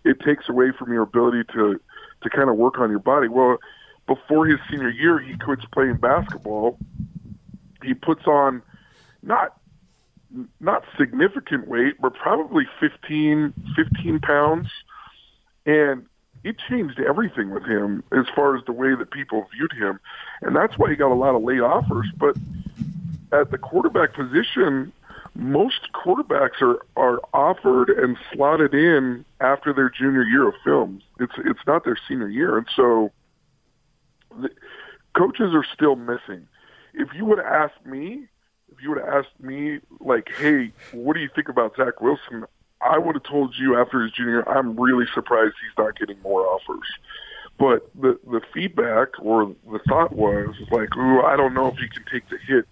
[0.03, 1.79] it takes away from your ability to
[2.21, 3.27] to kind of work on your body.
[3.27, 3.57] Well,
[4.07, 6.77] before his senior year, he quits playing basketball.
[7.83, 8.61] He puts on
[9.23, 9.57] not
[10.59, 14.69] not significant weight, but probably 15, 15 pounds.
[15.65, 16.05] And
[16.43, 19.99] it changed everything with him as far as the way that people viewed him.
[20.41, 22.07] And that's why he got a lot of late offers.
[22.17, 22.37] But
[23.31, 24.91] at the quarterback position,
[25.33, 31.03] most quarterbacks are, are offered and slotted in after their junior year of films.
[31.19, 32.57] It's it's not their senior year.
[32.57, 33.11] And so
[34.39, 34.49] the
[35.17, 36.47] coaches are still missing.
[36.93, 38.27] If you would have asked me,
[38.71, 42.45] if you would have asked me, like, hey, what do you think about Zach Wilson?
[42.81, 46.45] I would have told you after his junior I'm really surprised he's not getting more
[46.45, 46.87] offers.
[47.57, 51.87] But the the feedback or the thought was like, ooh, I don't know if he
[51.87, 52.67] can take the hits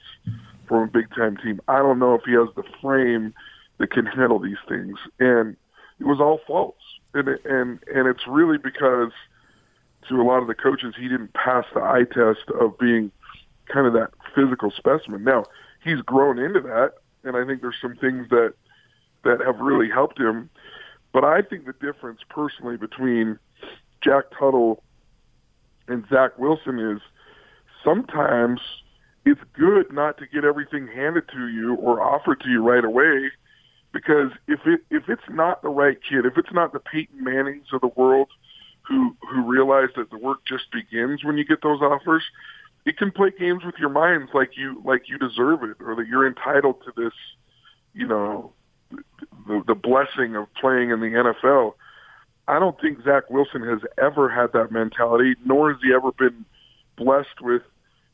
[0.69, 1.60] from a big time team.
[1.67, 3.34] I don't know if he has the frame
[3.79, 4.97] that can handle these things.
[5.19, 5.58] And
[5.99, 6.75] it was all false,
[7.13, 9.12] and and and it's really because
[10.08, 13.12] to a lot of the coaches he didn't pass the eye test of being
[13.67, 15.23] kind of that physical specimen.
[15.23, 15.45] Now
[15.84, 16.93] he's grown into that,
[17.25, 18.53] and I think there's some things that
[19.23, 20.49] that have really helped him.
[21.12, 23.39] But I think the difference personally between
[24.01, 24.84] Jack Tuttle
[25.88, 27.01] and Zach Wilson is
[27.84, 28.62] sometimes
[29.25, 33.29] it's good not to get everything handed to you or offered to you right away
[33.91, 37.67] because if it if it's not the right kid, if it's not the Peyton Mannings
[37.73, 38.29] of the world
[38.84, 42.23] who who realize that the work just begins when you get those offers,
[42.86, 46.08] it can play games with your minds like you like you deserve it or that
[46.08, 47.13] you're entitled to this,
[47.93, 48.53] you know,
[48.91, 51.73] the, the blessing of playing in the NFL.
[52.47, 56.45] I don't think Zach Wilson has ever had that mentality, nor has he ever been
[56.97, 57.62] blessed with,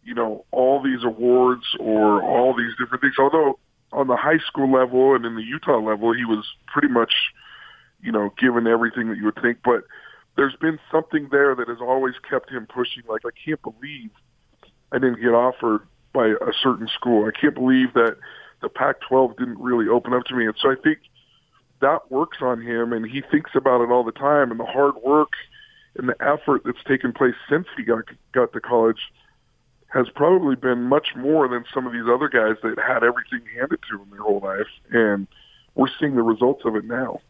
[0.05, 3.15] you know, all these awards or all these different things.
[3.19, 3.59] Although
[3.91, 7.13] on the high school level and in the Utah level, he was pretty much,
[8.01, 9.57] you know, given everything that you would think.
[9.63, 9.83] But
[10.37, 13.03] there's been something there that has always kept him pushing.
[13.07, 14.11] Like, I can't believe
[14.91, 15.81] I didn't get offered
[16.13, 17.27] by a certain school.
[17.27, 18.17] I can't believe that
[18.61, 20.45] the Pac-12 didn't really open up to me.
[20.45, 20.99] And so I think
[21.81, 24.51] that works on him, and he thinks about it all the time.
[24.51, 25.31] And the hard work
[25.97, 28.99] and the effort that's taken place since he got got to college
[29.95, 33.79] has probably been much more than some of these other guys that had everything handed
[33.89, 35.25] to them their whole life, and
[35.73, 37.21] we're seeing the results of it now.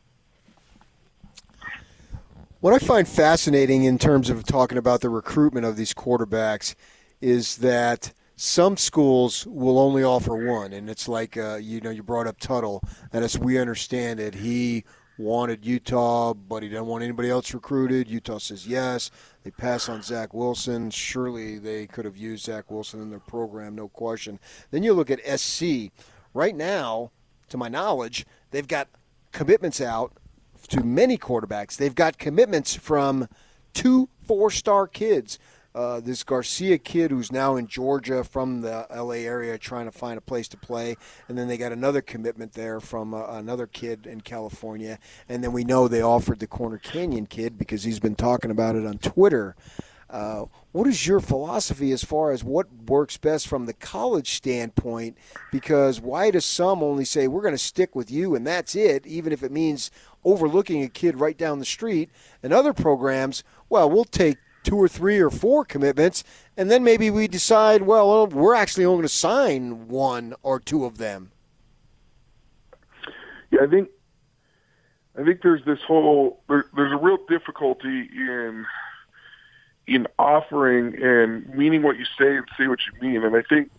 [2.61, 6.73] What I find fascinating in terms of talking about the recruitment of these quarterbacks
[7.21, 12.01] is that some schools will only offer one, and it's like uh, you know you
[12.01, 12.81] brought up Tuttle,
[13.13, 14.83] and as we understand it, he
[15.17, 18.07] wanted Utah, but he didn't want anybody else recruited.
[18.07, 19.11] Utah says yes.
[19.43, 20.89] They pass on Zach Wilson.
[20.89, 24.39] Surely they could have used Zach Wilson in their program, no question.
[24.71, 25.91] Then you look at SC.
[26.33, 27.11] Right now,
[27.49, 28.89] to my knowledge, they've got
[29.31, 30.13] commitments out
[30.69, 31.77] to many quarterbacks.
[31.77, 33.29] They've got commitments from
[33.73, 35.39] two four-star kids
[35.75, 40.17] uh, this Garcia kid who's now in Georgia from the LA area trying to find
[40.17, 40.95] a place to play.
[41.27, 44.99] And then they got another commitment there from uh, another kid in California.
[45.27, 48.77] And then we know they offered the Corner Canyon kid because he's been talking about
[48.77, 49.57] it on Twitter.
[50.09, 55.17] Uh, what is your philosophy as far as what works best from the college standpoint?
[55.51, 59.05] Because why do some only say we're going to stick with you and that's it,
[59.05, 59.91] even if it means
[60.23, 62.11] overlooking a kid right down the street?
[62.41, 66.23] And other programs, well, we'll take two or three or four commitments,
[66.57, 70.59] and then maybe we decide, well, oh, we're actually only going to sign one or
[70.59, 71.31] two of them.
[73.51, 73.89] Yeah, I think
[75.17, 78.65] I think there's this whole there, there's a real difficulty in
[79.87, 83.69] in offering and meaning what you say and say what you mean, and I think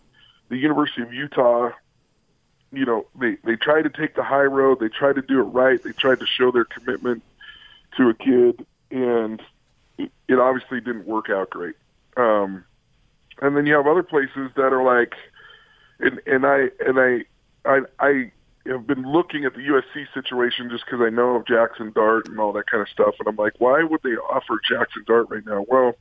[0.49, 1.71] the University of Utah,
[2.71, 5.43] you know, they they try to take the high road, they try to do it
[5.43, 7.21] right, they tried to show their commitment
[7.97, 9.41] to a kid, and
[9.97, 11.75] it obviously didn't work out great.
[12.15, 12.63] Um,
[13.41, 15.13] and then you have other places that are like,
[15.99, 18.31] and and I and I I I
[18.67, 22.39] have been looking at the USC situation just because I know of Jackson Dart and
[22.39, 25.45] all that kind of stuff, and I'm like, why would they offer Jackson Dart right
[25.45, 25.65] now?
[25.67, 25.93] Well,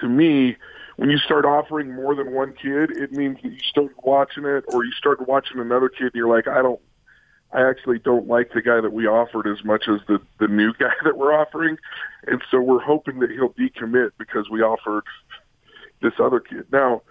[0.00, 0.56] to me,
[0.96, 4.64] when you start offering more than one kid, it means that you start watching it,
[4.68, 6.80] or you start watching another kid, and you're like, I don't
[7.52, 10.72] I actually don't like the guy that we offered as much as the the new
[10.78, 11.78] guy that we're offering,
[12.26, 15.04] and so we're hoping that he'll decommit because we offered
[16.02, 16.66] this other kid.
[16.70, 17.02] Now,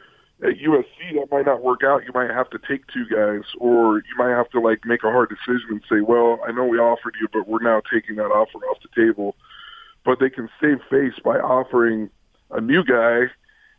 [0.43, 2.03] at USC, that might not work out.
[2.05, 5.11] You might have to take two guys, or you might have to like make a
[5.11, 8.27] hard decision and say, "Well, I know we offered you, but we're now taking that
[8.27, 9.35] offer off the table."
[10.05, 12.09] But they can save face by offering
[12.51, 13.29] a new guy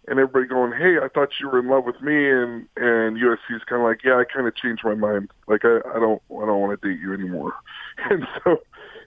[0.09, 3.57] and everybody going, "Hey, I thought you were in love with me," and and USC
[3.57, 5.31] is kind of like, "Yeah, I kind of changed my mind.
[5.47, 7.53] Like, I, I don't, I don't want to date you anymore."
[8.11, 8.59] And so,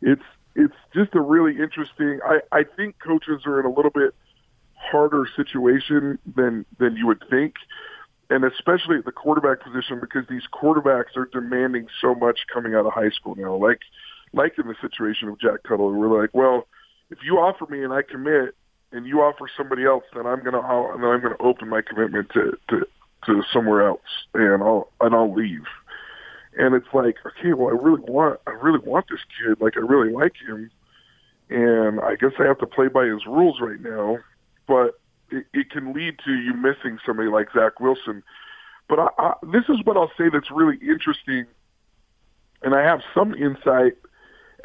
[0.02, 0.22] it's
[0.56, 2.20] it's just a really interesting.
[2.26, 4.14] I I think coaches are in a little bit
[4.76, 7.56] harder situation than than you would think,
[8.30, 12.86] and especially at the quarterback position because these quarterbacks are demanding so much coming out
[12.86, 13.56] of high school now.
[13.56, 13.80] Like
[14.34, 16.68] like in the situation of Jack Tuttle, we're like, well,
[17.10, 18.56] if you offer me and I commit,
[18.92, 22.58] and you offer somebody else, then I'm gonna then I'm gonna open my commitment to
[22.70, 22.86] to
[23.26, 25.66] to somewhere else, and I'll and I'll leave.
[26.58, 29.80] And it's like, okay, well, I really want I really want this kid, like I
[29.80, 30.70] really like him,
[31.50, 34.18] and I guess I have to play by his rules right now.
[34.68, 35.00] But
[35.30, 38.24] it, it can lead to you missing somebody like Zach Wilson.
[38.90, 41.46] But I, I, this is what I'll say that's really interesting,
[42.62, 43.94] and I have some insight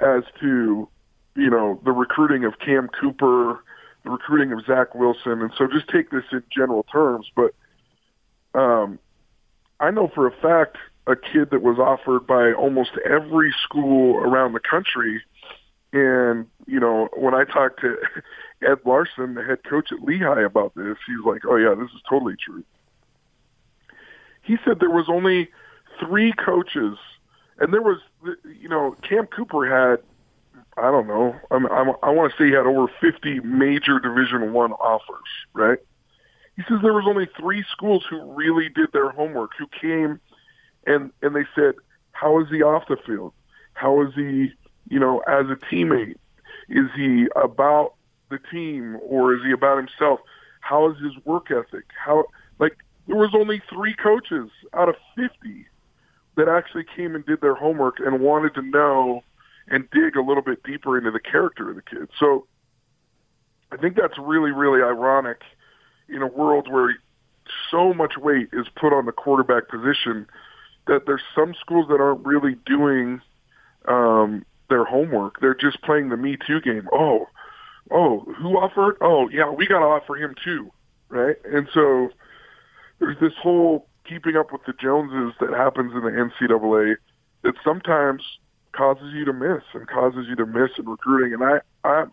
[0.01, 0.89] as to
[1.37, 3.61] you know the recruiting of Cam Cooper
[4.07, 7.27] the recruiting of Zach Wilson, and so just take this in general terms.
[7.35, 7.55] But
[8.59, 8.99] um,
[9.79, 14.53] I know for a fact a kid that was offered by almost every school around
[14.53, 15.23] the country.
[15.93, 17.97] And, you know, when I talked to
[18.63, 22.03] Ed Larson, the head coach at Lehi, about this, he's like, oh, yeah, this is
[22.09, 22.65] totally true.
[24.43, 25.49] He said there was only
[26.01, 26.99] three coaches,
[27.59, 27.99] and there was,
[28.61, 30.01] you know, Cam Cooper had,
[30.77, 34.53] I don't know, I'm, I'm, I want to say he had over 50 major Division
[34.53, 35.79] One offers, right?
[36.57, 40.21] He says there was only three schools who really did their homework, who came
[40.87, 41.75] and and they said,
[42.13, 43.33] "How is he off the field?
[43.75, 44.53] How is he,
[44.89, 46.17] you know, as a teammate?
[46.69, 47.95] Is he about
[48.31, 50.21] the team or is he about himself?
[50.61, 51.85] How is his work ethic?
[52.03, 52.25] How
[52.59, 55.67] like there was only three coaches out of 50
[56.37, 59.23] that actually came and did their homework and wanted to know
[59.69, 62.09] and dig a little bit deeper into the character of the kid.
[62.19, 62.47] So
[63.73, 65.43] I think that's really really ironic
[66.09, 66.95] in a world where
[67.71, 70.27] so much weight is put on the quarterback position
[70.87, 73.21] that there's some schools that aren't really doing
[73.89, 75.41] um, their homework.
[75.41, 76.89] They're just playing the Me Too game.
[76.93, 77.27] Oh,
[77.91, 78.97] oh, who offered?
[79.01, 80.71] Oh, yeah, we got to offer him too,
[81.09, 81.37] right?
[81.45, 82.11] And so
[82.99, 86.97] there's this whole keeping up with the Joneses that happens in the NCAA
[87.43, 88.23] that sometimes
[88.77, 91.35] causes you to miss and causes you to miss in recruiting.
[91.35, 92.05] And I, I,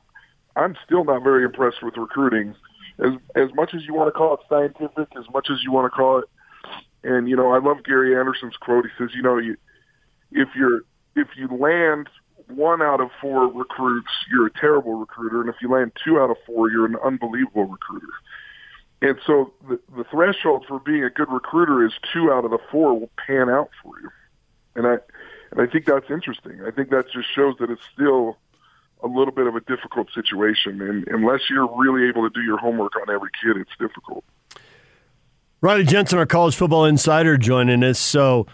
[0.56, 2.56] I'm still not very impressed with recruiting.
[3.00, 5.92] As as much as you want to call it scientific, as much as you want
[5.92, 6.26] to call it
[7.04, 8.86] and you know, I love Gary Anderson's quote.
[8.86, 9.58] He says, you know, you,
[10.32, 10.82] if you're
[11.16, 12.10] if you land
[12.48, 16.30] one out of four recruits, you're a terrible recruiter, and if you land two out
[16.30, 18.08] of four, you're an unbelievable recruiter.
[19.02, 22.60] And so the, the threshold for being a good recruiter is two out of the
[22.72, 24.10] four will pan out for you.
[24.76, 24.98] And I
[25.54, 26.62] and I think that's interesting.
[26.66, 28.38] I think that just shows that it's still
[29.04, 32.58] a little bit of a difficult situation, and unless you're really able to do your
[32.58, 34.24] homework on every kid, it's difficult.
[35.62, 38.00] Riley Jensen, our college football insider, joining us.
[38.00, 38.48] So,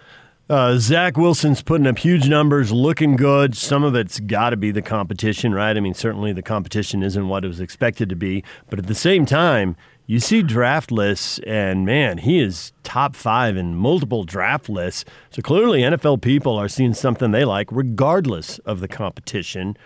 [0.50, 3.56] uh, Zach Wilson's putting up huge numbers, looking good.
[3.56, 5.78] Some of it's got to be the competition, right?
[5.78, 8.44] I mean, certainly the competition isn't what it was expected to be.
[8.70, 9.76] But at the same time,
[10.10, 15.06] you see draft lists, and man, he is top five in multiple draft lists.
[15.30, 19.78] So clearly, NFL people are seeing something they like, regardless of the competition.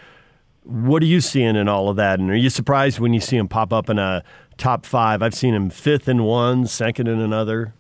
[0.64, 2.22] What are you seeing in all of that?
[2.22, 4.24] And are you surprised when you see him pop up in a
[4.58, 5.22] top five.
[5.22, 7.74] I've seen him fifth in one, second in another.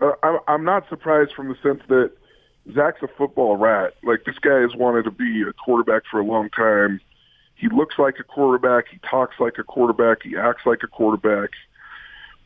[0.00, 2.10] Uh, I'm not surprised from the sense that
[2.74, 3.94] Zach's a football rat.
[4.02, 7.00] Like this guy has wanted to be a quarterback for a long time.
[7.64, 8.88] He looks like a quarterback.
[8.90, 10.18] He talks like a quarterback.
[10.22, 11.48] He acts like a quarterback.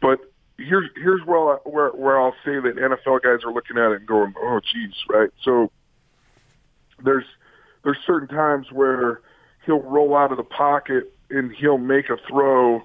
[0.00, 0.20] But
[0.56, 3.96] here's here's where I, where where I'll say that NFL guys are looking at it
[3.96, 5.30] and going, oh, geez, right?
[5.42, 5.72] So
[7.04, 7.24] there's
[7.82, 9.20] there's certain times where
[9.66, 12.82] he'll roll out of the pocket and he'll make a throw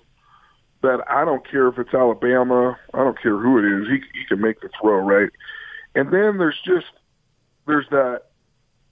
[0.82, 4.26] that I don't care if it's Alabama, I don't care who it is, he he
[4.26, 5.30] can make the throw, right?
[5.94, 6.88] And then there's just
[7.68, 8.24] there's that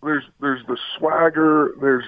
[0.04, 2.06] there's there's the swagger, there's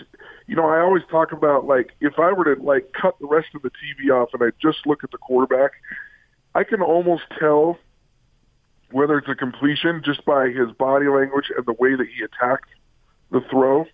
[0.48, 3.48] you know, I always talk about like if I were to like cut the rest
[3.56, 5.72] of the TV off and I just look at the quarterback,
[6.56, 7.78] I can almost tell
[8.92, 12.70] whether it's a completion just by his body language and the way that he attacked
[13.32, 13.86] the throw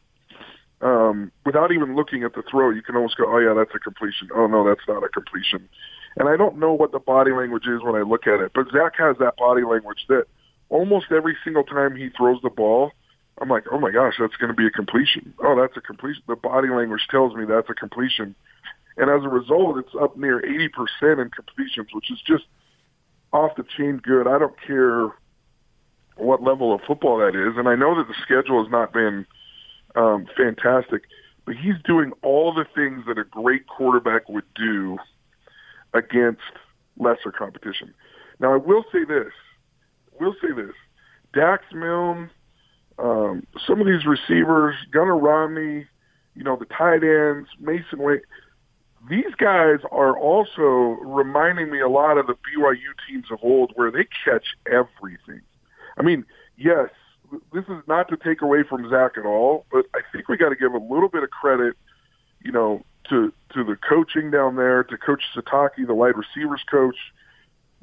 [0.82, 3.80] um, without even looking at the throw, you can almost go, oh yeah, that's a
[3.80, 4.30] completion.
[4.34, 5.68] Oh no, that's not a completion.
[6.16, 8.68] And I don't know what the body language is when I look at it, but
[8.72, 10.26] Zach has that body language that
[10.70, 12.92] almost every single time he throws the ball,
[13.42, 15.34] I'm like, oh my gosh, that's going to be a completion.
[15.44, 16.24] Oh, that's a completion.
[16.28, 18.36] The body language tells me that's a completion.
[18.98, 22.44] And as a result, it's up near 80% in completions, which is just
[23.32, 24.28] off the chain good.
[24.28, 25.10] I don't care
[26.18, 27.58] what level of football that is.
[27.58, 29.26] And I know that the schedule has not been–
[29.96, 31.04] um, fantastic.
[31.46, 34.98] But he's doing all the things that a great quarterback would do
[35.94, 36.42] against
[36.98, 37.94] lesser competition.
[38.40, 39.34] Now, I will say this.
[40.20, 40.76] Will say this.
[41.34, 42.30] Dax Milne,
[43.00, 45.86] um, some of these receivers, Gunner Romney,
[46.36, 48.22] you know, the tight ends, Masen Wake,
[49.10, 53.92] these guys are also reminding me a lot of the BYU teams of old where
[53.92, 55.42] they catch everything.
[55.98, 56.26] I mean,
[56.58, 56.90] yes,
[57.54, 60.50] this is not to take away from Zach at all, but I think we got
[60.50, 61.76] to give a little bit of credit,
[62.44, 66.98] you know, to to the coaching down there, to Coach Sitake, the wide receivers coach,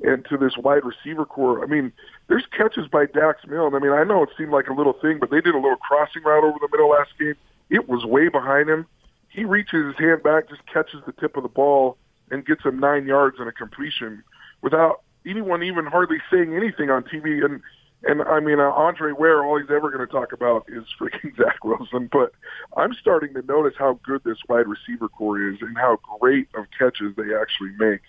[0.02, 1.62] and to this wide receiver corps.
[1.62, 1.92] I mean,
[2.28, 3.74] there's catches by Dax Milne.
[3.74, 5.76] I mean, I know it seemed like a little thing, but they did a little
[5.76, 7.34] crossing route over the middle last game.
[7.70, 8.86] It was way behind him.
[9.28, 11.96] He reaches his hand back, just catches the tip of the ball,
[12.30, 14.22] and gets him nine yards and a completion
[14.62, 17.44] without anyone even hardly saying anything on TV.
[17.44, 17.60] And
[18.04, 21.36] and I mean, uh, Andre Ware, all he's ever going to talk about is freaking
[21.36, 22.08] Zach Wilson.
[22.12, 22.32] But
[22.76, 26.66] I'm starting to notice how good this wide receiver corps is and how great of
[26.78, 28.02] catches they actually make.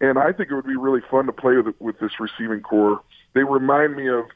[0.00, 3.02] And I think it would be really fun to play with, with this receiving corps
[3.34, 4.26] They remind me of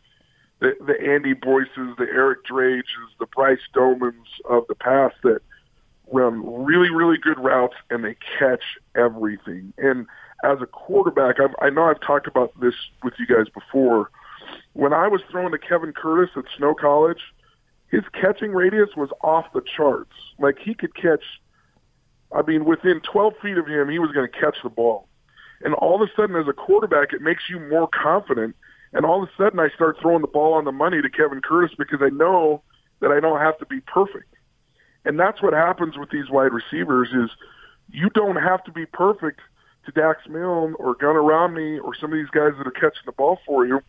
[0.61, 2.85] the, the Andy Boyces, the Eric Drages,
[3.19, 5.41] the Bryce Domans of the past that
[6.13, 8.63] run really, really good routes and they catch
[8.95, 9.73] everything.
[9.79, 10.07] And
[10.45, 14.11] as a quarterback, I've, I know I've talked about this with you guys before.
[14.73, 17.21] When I was throwing to Kevin Curtis at Snow College,
[17.89, 20.15] his catching radius was off the charts.
[20.39, 21.23] Like he could catch,
[22.35, 25.09] I mean, within 12 feet of him, he was going to catch the ball.
[25.63, 28.57] And all of a sudden, as a quarterback, it makes you more confident.
[28.93, 31.41] And all of a sudden, I start throwing the ball on the money to Kevin
[31.41, 32.63] Curtis because I know
[33.01, 34.35] that I don't have to be perfect.
[35.05, 37.31] And that's what happens with these wide receivers is
[37.91, 39.41] you don't have to be perfect
[39.87, 43.13] to Dax Milne or Gunner Romney or some of these guys that are catching the
[43.13, 43.81] ball for you.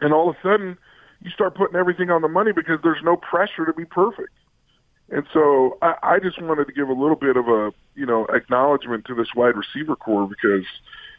[0.00, 0.76] And all of a sudden,
[1.20, 4.32] you start putting everything on the money because there's no pressure to be perfect.
[5.10, 8.26] And so I, I just wanted to give a little bit of a, you know,
[8.26, 10.64] acknowledgement to this wide receiver corps because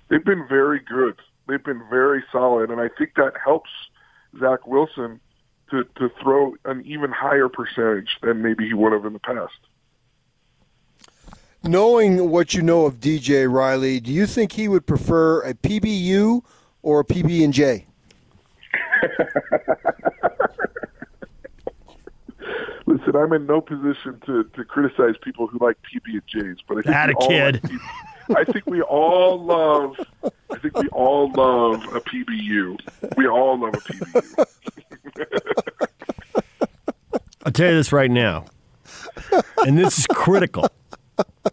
[0.10, 1.20] they've been very good.
[1.48, 2.72] They've been very solid.
[2.72, 3.70] And I think that helps
[4.40, 5.20] Zach Wilson
[5.70, 9.54] to, to throw an even higher percentage than maybe he would have in the past.
[11.64, 16.44] Knowing what you know of DJ Riley, do you think he would prefer a PBU
[16.84, 17.88] or a PB and J?
[23.06, 26.78] Listen, I'm in no position to, to criticize people who like PB and J's, but
[26.78, 27.62] I think That a all kid.
[28.30, 30.00] like I think we all love.
[30.52, 32.80] I think we all love a PBU.
[33.18, 34.46] We all love a PBU.
[37.46, 38.46] I'll tell you this right now,
[39.60, 40.68] and this is critical.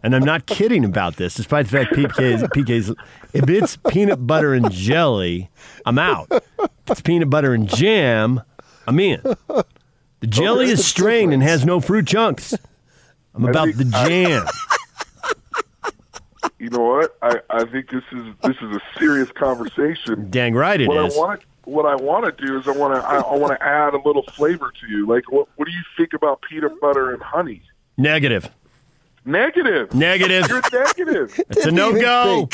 [0.02, 2.94] And I'm not kidding about this, despite the fact PK's, PK's
[3.34, 5.50] if it's peanut butter and jelly,
[5.84, 6.28] I'm out.
[6.30, 8.40] If it's peanut butter and jam,
[8.86, 9.22] I'm in.
[10.22, 12.54] The jelly is a strained and has no fruit chunks.
[13.34, 14.46] I'm about the think I- jam.
[16.58, 17.16] You know what?
[17.22, 20.30] I, I think this is this is a serious conversation.
[20.30, 21.16] Dang right it what is.
[21.16, 23.60] I want what I want to do is I want to I, I want to
[23.64, 25.04] add a little flavor to you.
[25.06, 27.62] Like what what do you think about peanut butter and honey?
[27.96, 28.48] Negative.
[29.24, 29.92] Negative.
[29.92, 30.46] Negative.
[30.48, 31.40] You're negative.
[31.50, 32.48] It's a no go.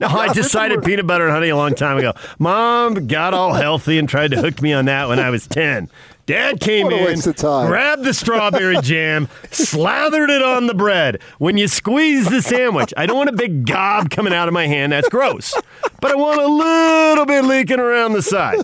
[0.00, 2.12] No, I decided peanut butter and honey a long time ago.
[2.38, 5.88] Mom got all healthy and tried to hook me on that when I was 10.
[6.28, 7.68] Dad came in, waste of time.
[7.68, 11.22] grabbed the strawberry jam, slathered it on the bread.
[11.38, 14.66] When you squeeze the sandwich, I don't want a big gob coming out of my
[14.66, 14.92] hand.
[14.92, 15.54] That's gross.
[16.02, 18.58] But I want a little bit leaking around the side.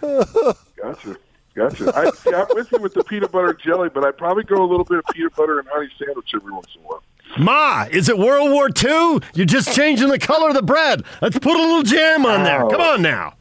[0.00, 1.16] Gotcha.
[1.56, 1.92] Gotcha.
[1.96, 4.62] I, see, I'm with you with the peanut butter and jelly, but I'd probably go
[4.62, 7.02] a little bit of peanut butter and honey sandwich every once in a while.
[7.36, 9.20] Ma, is it World War II?
[9.34, 11.02] You're just changing the color of the bread.
[11.20, 12.60] Let's put a little jam on there.
[12.60, 12.92] Come oh.
[12.94, 13.34] on now.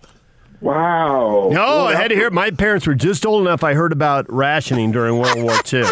[0.62, 1.50] Wow.
[1.52, 2.30] No, Well, I had to hear.
[2.30, 3.64] My parents were just old enough.
[3.64, 5.84] I heard about rationing during World War II.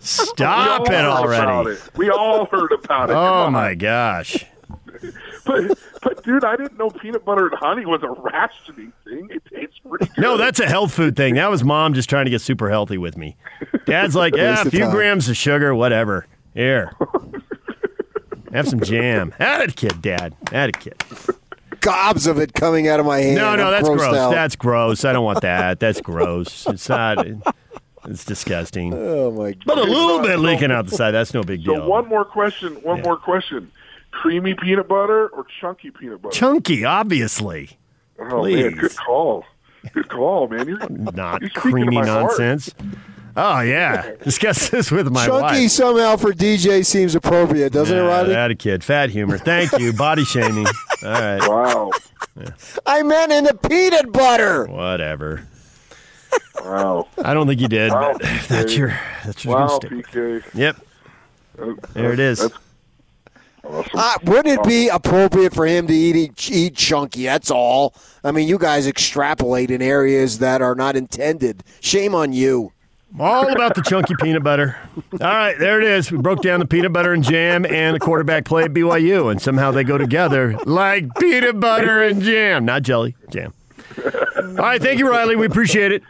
[0.00, 1.70] Stop it already!
[1.72, 1.90] it.
[1.96, 3.14] We all heard about it.
[3.14, 4.44] Oh my gosh!
[5.44, 9.28] But, but dude, I didn't know peanut butter and honey was a rationing thing.
[9.28, 10.18] It tastes pretty good.
[10.22, 11.34] No, that's a health food thing.
[11.34, 13.36] That was mom just trying to get super healthy with me.
[13.84, 14.90] Dad's like, yeah, a few time.
[14.92, 16.26] grams of sugar, whatever.
[16.54, 16.92] Here,
[18.52, 19.32] have some jam.
[19.36, 20.36] Had it, kid, Dad.
[20.52, 21.02] Had it, kid.
[21.82, 23.36] Gobs of it coming out of my hand.
[23.36, 24.16] No, no, I'm that's gross.
[24.16, 24.30] out.
[24.30, 25.04] That's gross.
[25.04, 25.78] I don't want that.
[25.80, 26.66] That's gross.
[26.68, 27.26] It's not.
[28.06, 28.94] It's disgusting.
[28.94, 29.62] oh my God.
[29.66, 31.10] But a little bit so- leaking out the side.
[31.12, 31.86] That's no big So deal.
[31.88, 32.74] one more question.
[32.82, 33.02] One Yeah.
[33.04, 33.70] more question.
[34.10, 36.34] Creamy peanut butter or chunky peanut butter?
[36.34, 37.78] Chunky, obviously.
[38.18, 38.74] oh man, please.
[38.80, 39.44] good call.
[39.94, 40.68] Good call, man.
[40.68, 42.24] You're Not you're creamy my heart.
[42.38, 42.74] nonsense.
[43.36, 45.70] Oh yeah, discuss this with my Chunky wife.
[45.70, 48.28] somehow for DJ seems appropriate, doesn't it, Yeah, Riley?
[48.28, 48.84] That a kid.
[48.84, 49.38] Fat humor.
[49.38, 49.92] Thank you.
[49.94, 50.66] Body shaming.
[51.04, 51.40] All right.
[51.48, 51.90] Wow.
[52.86, 54.66] I meant in the peanut butter.
[54.66, 55.46] Whatever.
[56.64, 57.08] Wow.
[57.22, 59.78] I don't think you did, Wow, but that's your that's your Wow.
[59.82, 60.42] PK.
[60.54, 60.76] Yep.
[61.60, 62.38] Uh, There it is.
[62.38, 62.54] That's
[63.64, 63.90] awesome.
[63.94, 67.24] Uh, wouldn't it be appropriate for him to eat eat chunky?
[67.24, 67.94] That's all.
[68.24, 71.62] I mean, you guys extrapolate in areas that are not intended.
[71.80, 72.72] Shame on you.
[73.20, 74.76] All about the chunky peanut butter.
[74.96, 76.10] All right, there it is.
[76.10, 79.40] We broke down the peanut butter and jam and the quarterback play at BYU, and
[79.40, 83.52] somehow they go together like peanut butter and jam, not jelly, jam.
[84.42, 85.36] All right, thank you, Riley.
[85.36, 86.02] We appreciate it.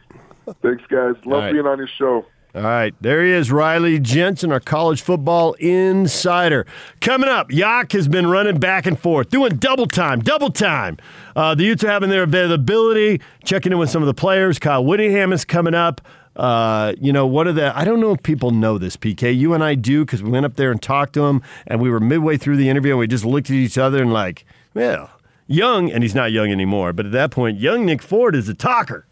[0.62, 1.14] Thanks, guys.
[1.24, 1.52] Love right.
[1.52, 2.24] being on your show.
[2.54, 6.66] All right, there he is, Riley Jensen, our college football insider.
[7.00, 10.98] Coming up, Yak has been running back and forth, doing double time, double time.
[11.34, 14.58] Uh, the Utes are having their availability, checking in with some of the players.
[14.58, 16.02] Kyle Whittingham is coming up.
[16.34, 19.36] Uh, you know, one of the, I don't know if people know this, PK.
[19.36, 21.90] You and I do because we went up there and talked to him, and we
[21.90, 25.10] were midway through the interview, and we just looked at each other and, like, well,
[25.46, 28.54] young, and he's not young anymore, but at that point, young Nick Ford is a
[28.54, 29.06] talker.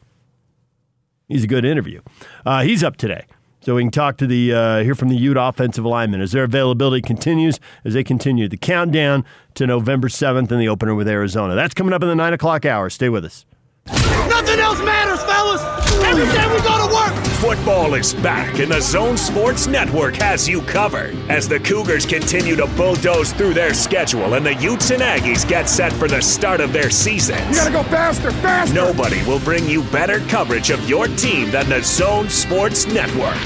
[1.29, 2.01] He's a good interview.
[2.45, 3.27] Uh, he's up today.
[3.63, 6.45] So we can talk to the uh, hear from the Ute offensive linemen as their
[6.45, 11.55] availability continues as they continue the countdown to November seventh and the opener with Arizona.
[11.55, 12.89] That's coming up in the nine o'clock hour.
[12.89, 13.45] Stay with us.
[14.29, 15.63] Nothing else matters, fellas.
[16.05, 17.13] Every day we go to work.
[17.41, 22.55] Football is back, and the Zone Sports Network has you covered as the Cougars continue
[22.57, 26.61] to bulldoze through their schedule and the Utes and Aggies get set for the start
[26.61, 27.41] of their seasons.
[27.49, 28.75] You gotta go faster, faster.
[28.75, 33.39] Nobody will bring you better coverage of your team than the Zone Sports Network.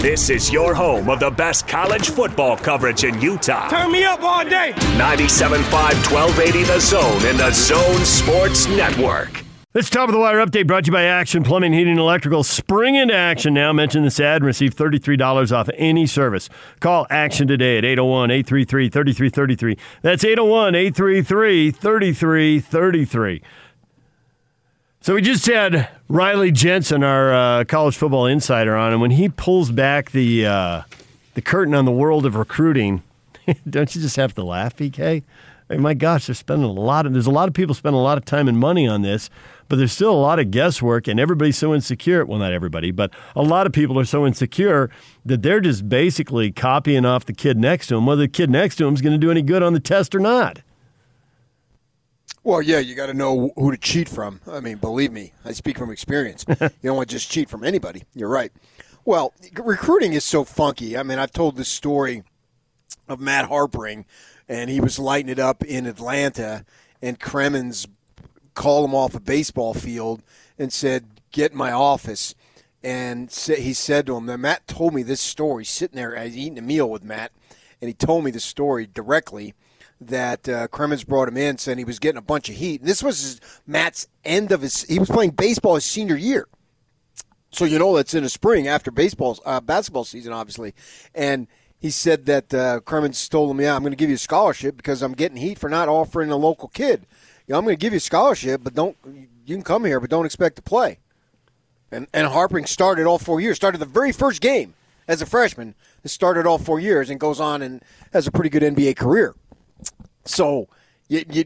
[0.00, 3.68] This is your home of the best college football coverage in Utah.
[3.68, 4.72] Turn me up all day.
[4.96, 9.43] 97.5 1280 The Zone in the Zone Sports Network.
[9.74, 12.44] This top of the wire update brought to you by Action Plumbing, Heating, Electrical.
[12.44, 13.72] Spring into action now.
[13.72, 16.48] Mention this ad and receive $33 off any service.
[16.78, 19.76] Call Action today at 801 833 3333.
[20.00, 23.42] That's 801 833 3333.
[25.00, 29.28] So we just had Riley Jensen, our uh, college football insider, on, and when he
[29.28, 30.82] pulls back the uh,
[31.34, 33.02] the curtain on the world of recruiting,
[33.68, 35.24] don't you just have to laugh, PK?
[35.68, 37.12] My gosh, they're spending a lot of.
[37.12, 39.30] There's a lot of people spending a lot of time and money on this,
[39.74, 42.24] but there's still a lot of guesswork, and everybody's so insecure.
[42.24, 44.88] Well, not everybody, but a lot of people are so insecure
[45.24, 48.76] that they're just basically copying off the kid next to them, whether the kid next
[48.76, 50.60] to them is going to do any good on the test or not.
[52.44, 54.40] Well, yeah, you got to know who to cheat from.
[54.46, 56.44] I mean, believe me, I speak from experience.
[56.48, 58.04] you don't want to just cheat from anybody.
[58.14, 58.52] You're right.
[59.04, 60.96] Well, recruiting is so funky.
[60.96, 62.22] I mean, I've told this story
[63.08, 64.04] of Matt Harpring,
[64.48, 66.64] and he was lighting it up in Atlanta,
[67.02, 67.88] and Cremins
[68.54, 70.22] called him off a baseball field
[70.58, 72.34] and said, "Get in my office."
[72.82, 75.64] And he said to him, "That Matt told me this story.
[75.64, 77.32] Sitting there, I was eating a meal with Matt,
[77.80, 79.54] and he told me the story directly."
[80.00, 82.80] that uh, Cremins brought him in, saying he was getting a bunch of heat.
[82.80, 84.82] And this was his, Matt's end of his.
[84.82, 86.48] He was playing baseball his senior year,
[87.50, 90.74] so you know that's in the spring after baseball, uh, basketball season, obviously.
[91.14, 91.46] And
[91.78, 94.76] he said that uh, Cremins told him, "Yeah, I'm going to give you a scholarship
[94.76, 97.06] because I'm getting heat for not offering a local kid.
[97.46, 98.96] You know, I'm going to give you a scholarship, but don't
[99.46, 100.98] you can come here, but don't expect to play."
[101.90, 103.56] And and Harpring started all four years.
[103.56, 104.74] Started the very first game
[105.06, 105.74] as a freshman.
[106.02, 107.82] It started all four years and goes on and
[108.12, 109.34] has a pretty good NBA career.
[110.24, 110.68] So
[111.08, 111.44] you, you,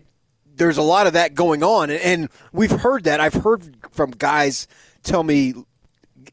[0.55, 3.21] there's a lot of that going on, and we've heard that.
[3.21, 4.69] I've heard from guys
[5.03, 5.55] tell me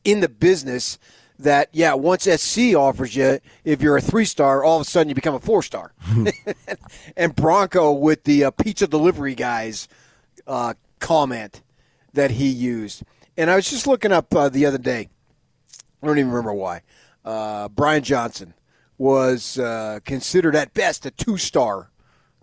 [0.04, 1.00] in the business
[1.40, 5.10] that yeah, once SC offers you, if you're a three star, all of a sudden
[5.10, 5.94] you become a four star.
[7.18, 9.88] and Bronco with the uh, pizza delivery guys
[10.48, 11.62] uh, comment
[12.14, 13.04] that he used,
[13.38, 15.10] and I was just looking up uh, the other day.
[16.02, 16.82] I don't even remember why.
[17.24, 18.54] Uh, Brian Johnson
[18.98, 21.90] was uh, considered at best a two star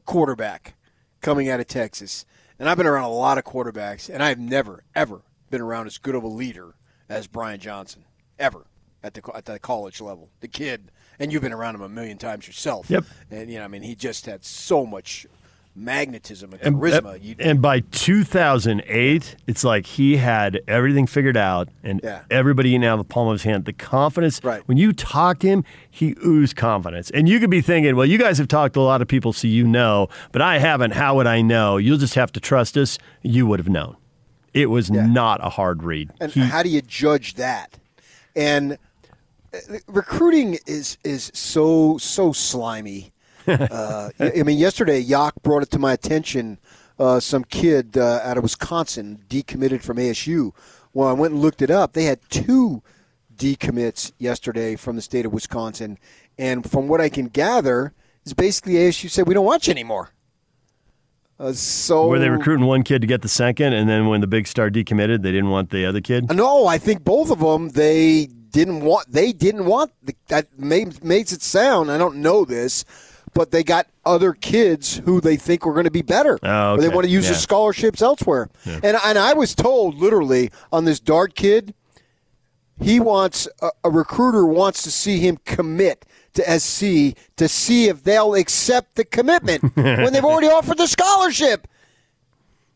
[0.04, 0.74] quarterback
[1.20, 2.26] coming out of Texas.
[2.58, 5.98] And I've been around a lot of quarterbacks, and I've never, ever been around as
[5.98, 6.74] good of a leader
[7.08, 8.04] as Brian Johnson,
[8.38, 8.66] ever
[9.02, 10.30] at the at the college level.
[10.40, 12.90] The kid, and you've been around him a million times yourself.
[12.90, 13.04] Yep.
[13.30, 15.26] And you know, I mean, he just had so much
[15.74, 17.14] magnetism and charisma.
[17.14, 22.22] And, and, by 2008, it's like he had everything figured out, and yeah.
[22.30, 23.64] everybody out the palm of his hand.
[23.64, 24.42] The confidence.
[24.42, 24.66] Right.
[24.66, 27.10] When you talk to him, he oozed confidence.
[27.10, 29.32] And you could be thinking, well, you guys have talked to a lot of people,
[29.32, 30.92] so you know, but I haven't.
[30.92, 31.76] How would I know?
[31.76, 32.98] You'll just have to trust us.
[33.22, 33.96] You would have known.
[34.52, 35.06] It was yeah.
[35.06, 36.10] not a hard read.
[36.20, 37.78] And he, how do you judge that?
[38.36, 38.78] And
[39.86, 43.12] recruiting is is so so slimy
[43.46, 46.58] uh, I mean, yesterday, Yak brought it to my attention.
[46.98, 50.52] Uh, some kid uh, out of Wisconsin decommitted from ASU.
[50.92, 51.94] Well, I went and looked it up.
[51.94, 52.82] They had two
[53.34, 55.98] decommits yesterday from the state of Wisconsin,
[56.38, 57.94] and from what I can gather,
[58.24, 60.10] is basically ASU said we don't want you anymore.
[61.40, 64.28] Uh, so were they recruiting one kid to get the second, and then when the
[64.28, 66.32] big star decommitted, they didn't want the other kid?
[66.32, 69.10] No, I think both of them they didn't want.
[69.10, 70.58] They didn't want the, that.
[70.58, 71.90] Made, makes it sound.
[71.90, 72.84] I don't know this
[73.34, 76.38] but they got other kids who they think are going to be better.
[76.42, 76.82] Oh, okay.
[76.82, 77.30] they want to use yeah.
[77.30, 78.50] their scholarships elsewhere.
[78.64, 78.80] Yeah.
[78.82, 81.74] And and I was told literally on this Dart kid,
[82.80, 88.04] he wants a, a recruiter wants to see him commit to SC to see if
[88.04, 91.68] they'll accept the commitment when they've already offered the scholarship.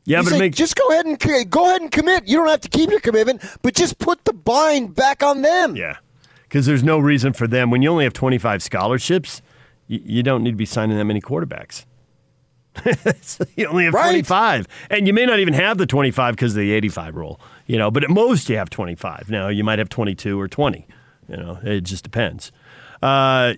[0.06, 2.26] Yeah, He's but make, just go ahead and go ahead and commit.
[2.28, 5.74] You don't have to keep your commitment, but just put the bind back on them.
[5.76, 5.96] Yeah,
[6.44, 9.42] because there's no reason for them when you only have 25 scholarships
[9.88, 11.84] you, you don't need to be signing that many quarterbacks.
[13.56, 14.10] you only have Right.
[14.10, 14.66] 25.
[14.90, 17.90] And you may not even have the 25 because of the 85 rule, you know,
[17.90, 19.30] but at most you have 25.
[19.30, 20.86] Now, you might have 22 or 20.
[21.28, 22.52] You know, it just depends.
[23.02, 23.54] Uh,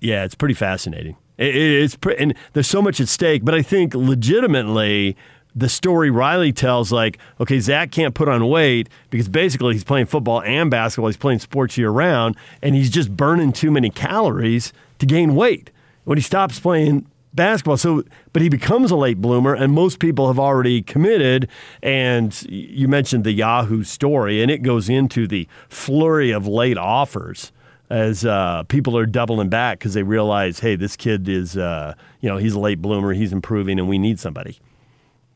[0.00, 1.16] yeah, it's pretty fascinating.
[1.38, 5.16] It, it- it's pre- and there's so much at stake, but I think legitimately
[5.54, 10.06] the story Riley tells, like, okay, Zach can't put on weight because basically he's playing
[10.06, 11.08] football and basketball.
[11.08, 15.70] He's playing sports year round, and he's just burning too many calories to gain weight
[16.04, 17.76] when he stops playing basketball.
[17.76, 21.48] So, but he becomes a late bloomer, and most people have already committed.
[21.82, 27.52] And you mentioned the Yahoo story, and it goes into the flurry of late offers
[27.88, 32.28] as uh, people are doubling back because they realize, hey, this kid is, uh, you
[32.28, 34.60] know, he's a late bloomer, he's improving, and we need somebody.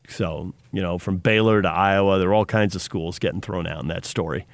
[0.09, 3.67] So, you know, from Baylor to Iowa, there are all kinds of schools getting thrown
[3.67, 4.45] out in that story.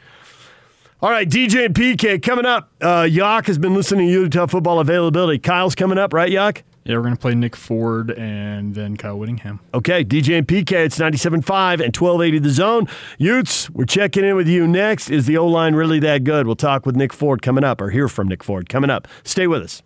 [1.01, 2.69] All right, DJ and PK coming up.
[2.79, 5.39] Uh, Yak has been listening to Utah football availability.
[5.39, 6.63] Kyle's coming up, right, Yak?
[6.83, 9.59] Yeah, we're going to play Nick Ford and then Kyle Whittingham.
[9.73, 12.87] Okay, DJ and PK, it's 97.5 and 1280 The Zone.
[13.17, 15.09] Utes, we're checking in with you next.
[15.09, 16.45] Is the O line really that good?
[16.47, 19.07] We'll talk with Nick Ford coming up, or hear from Nick Ford coming up.
[19.23, 19.83] Stay with us.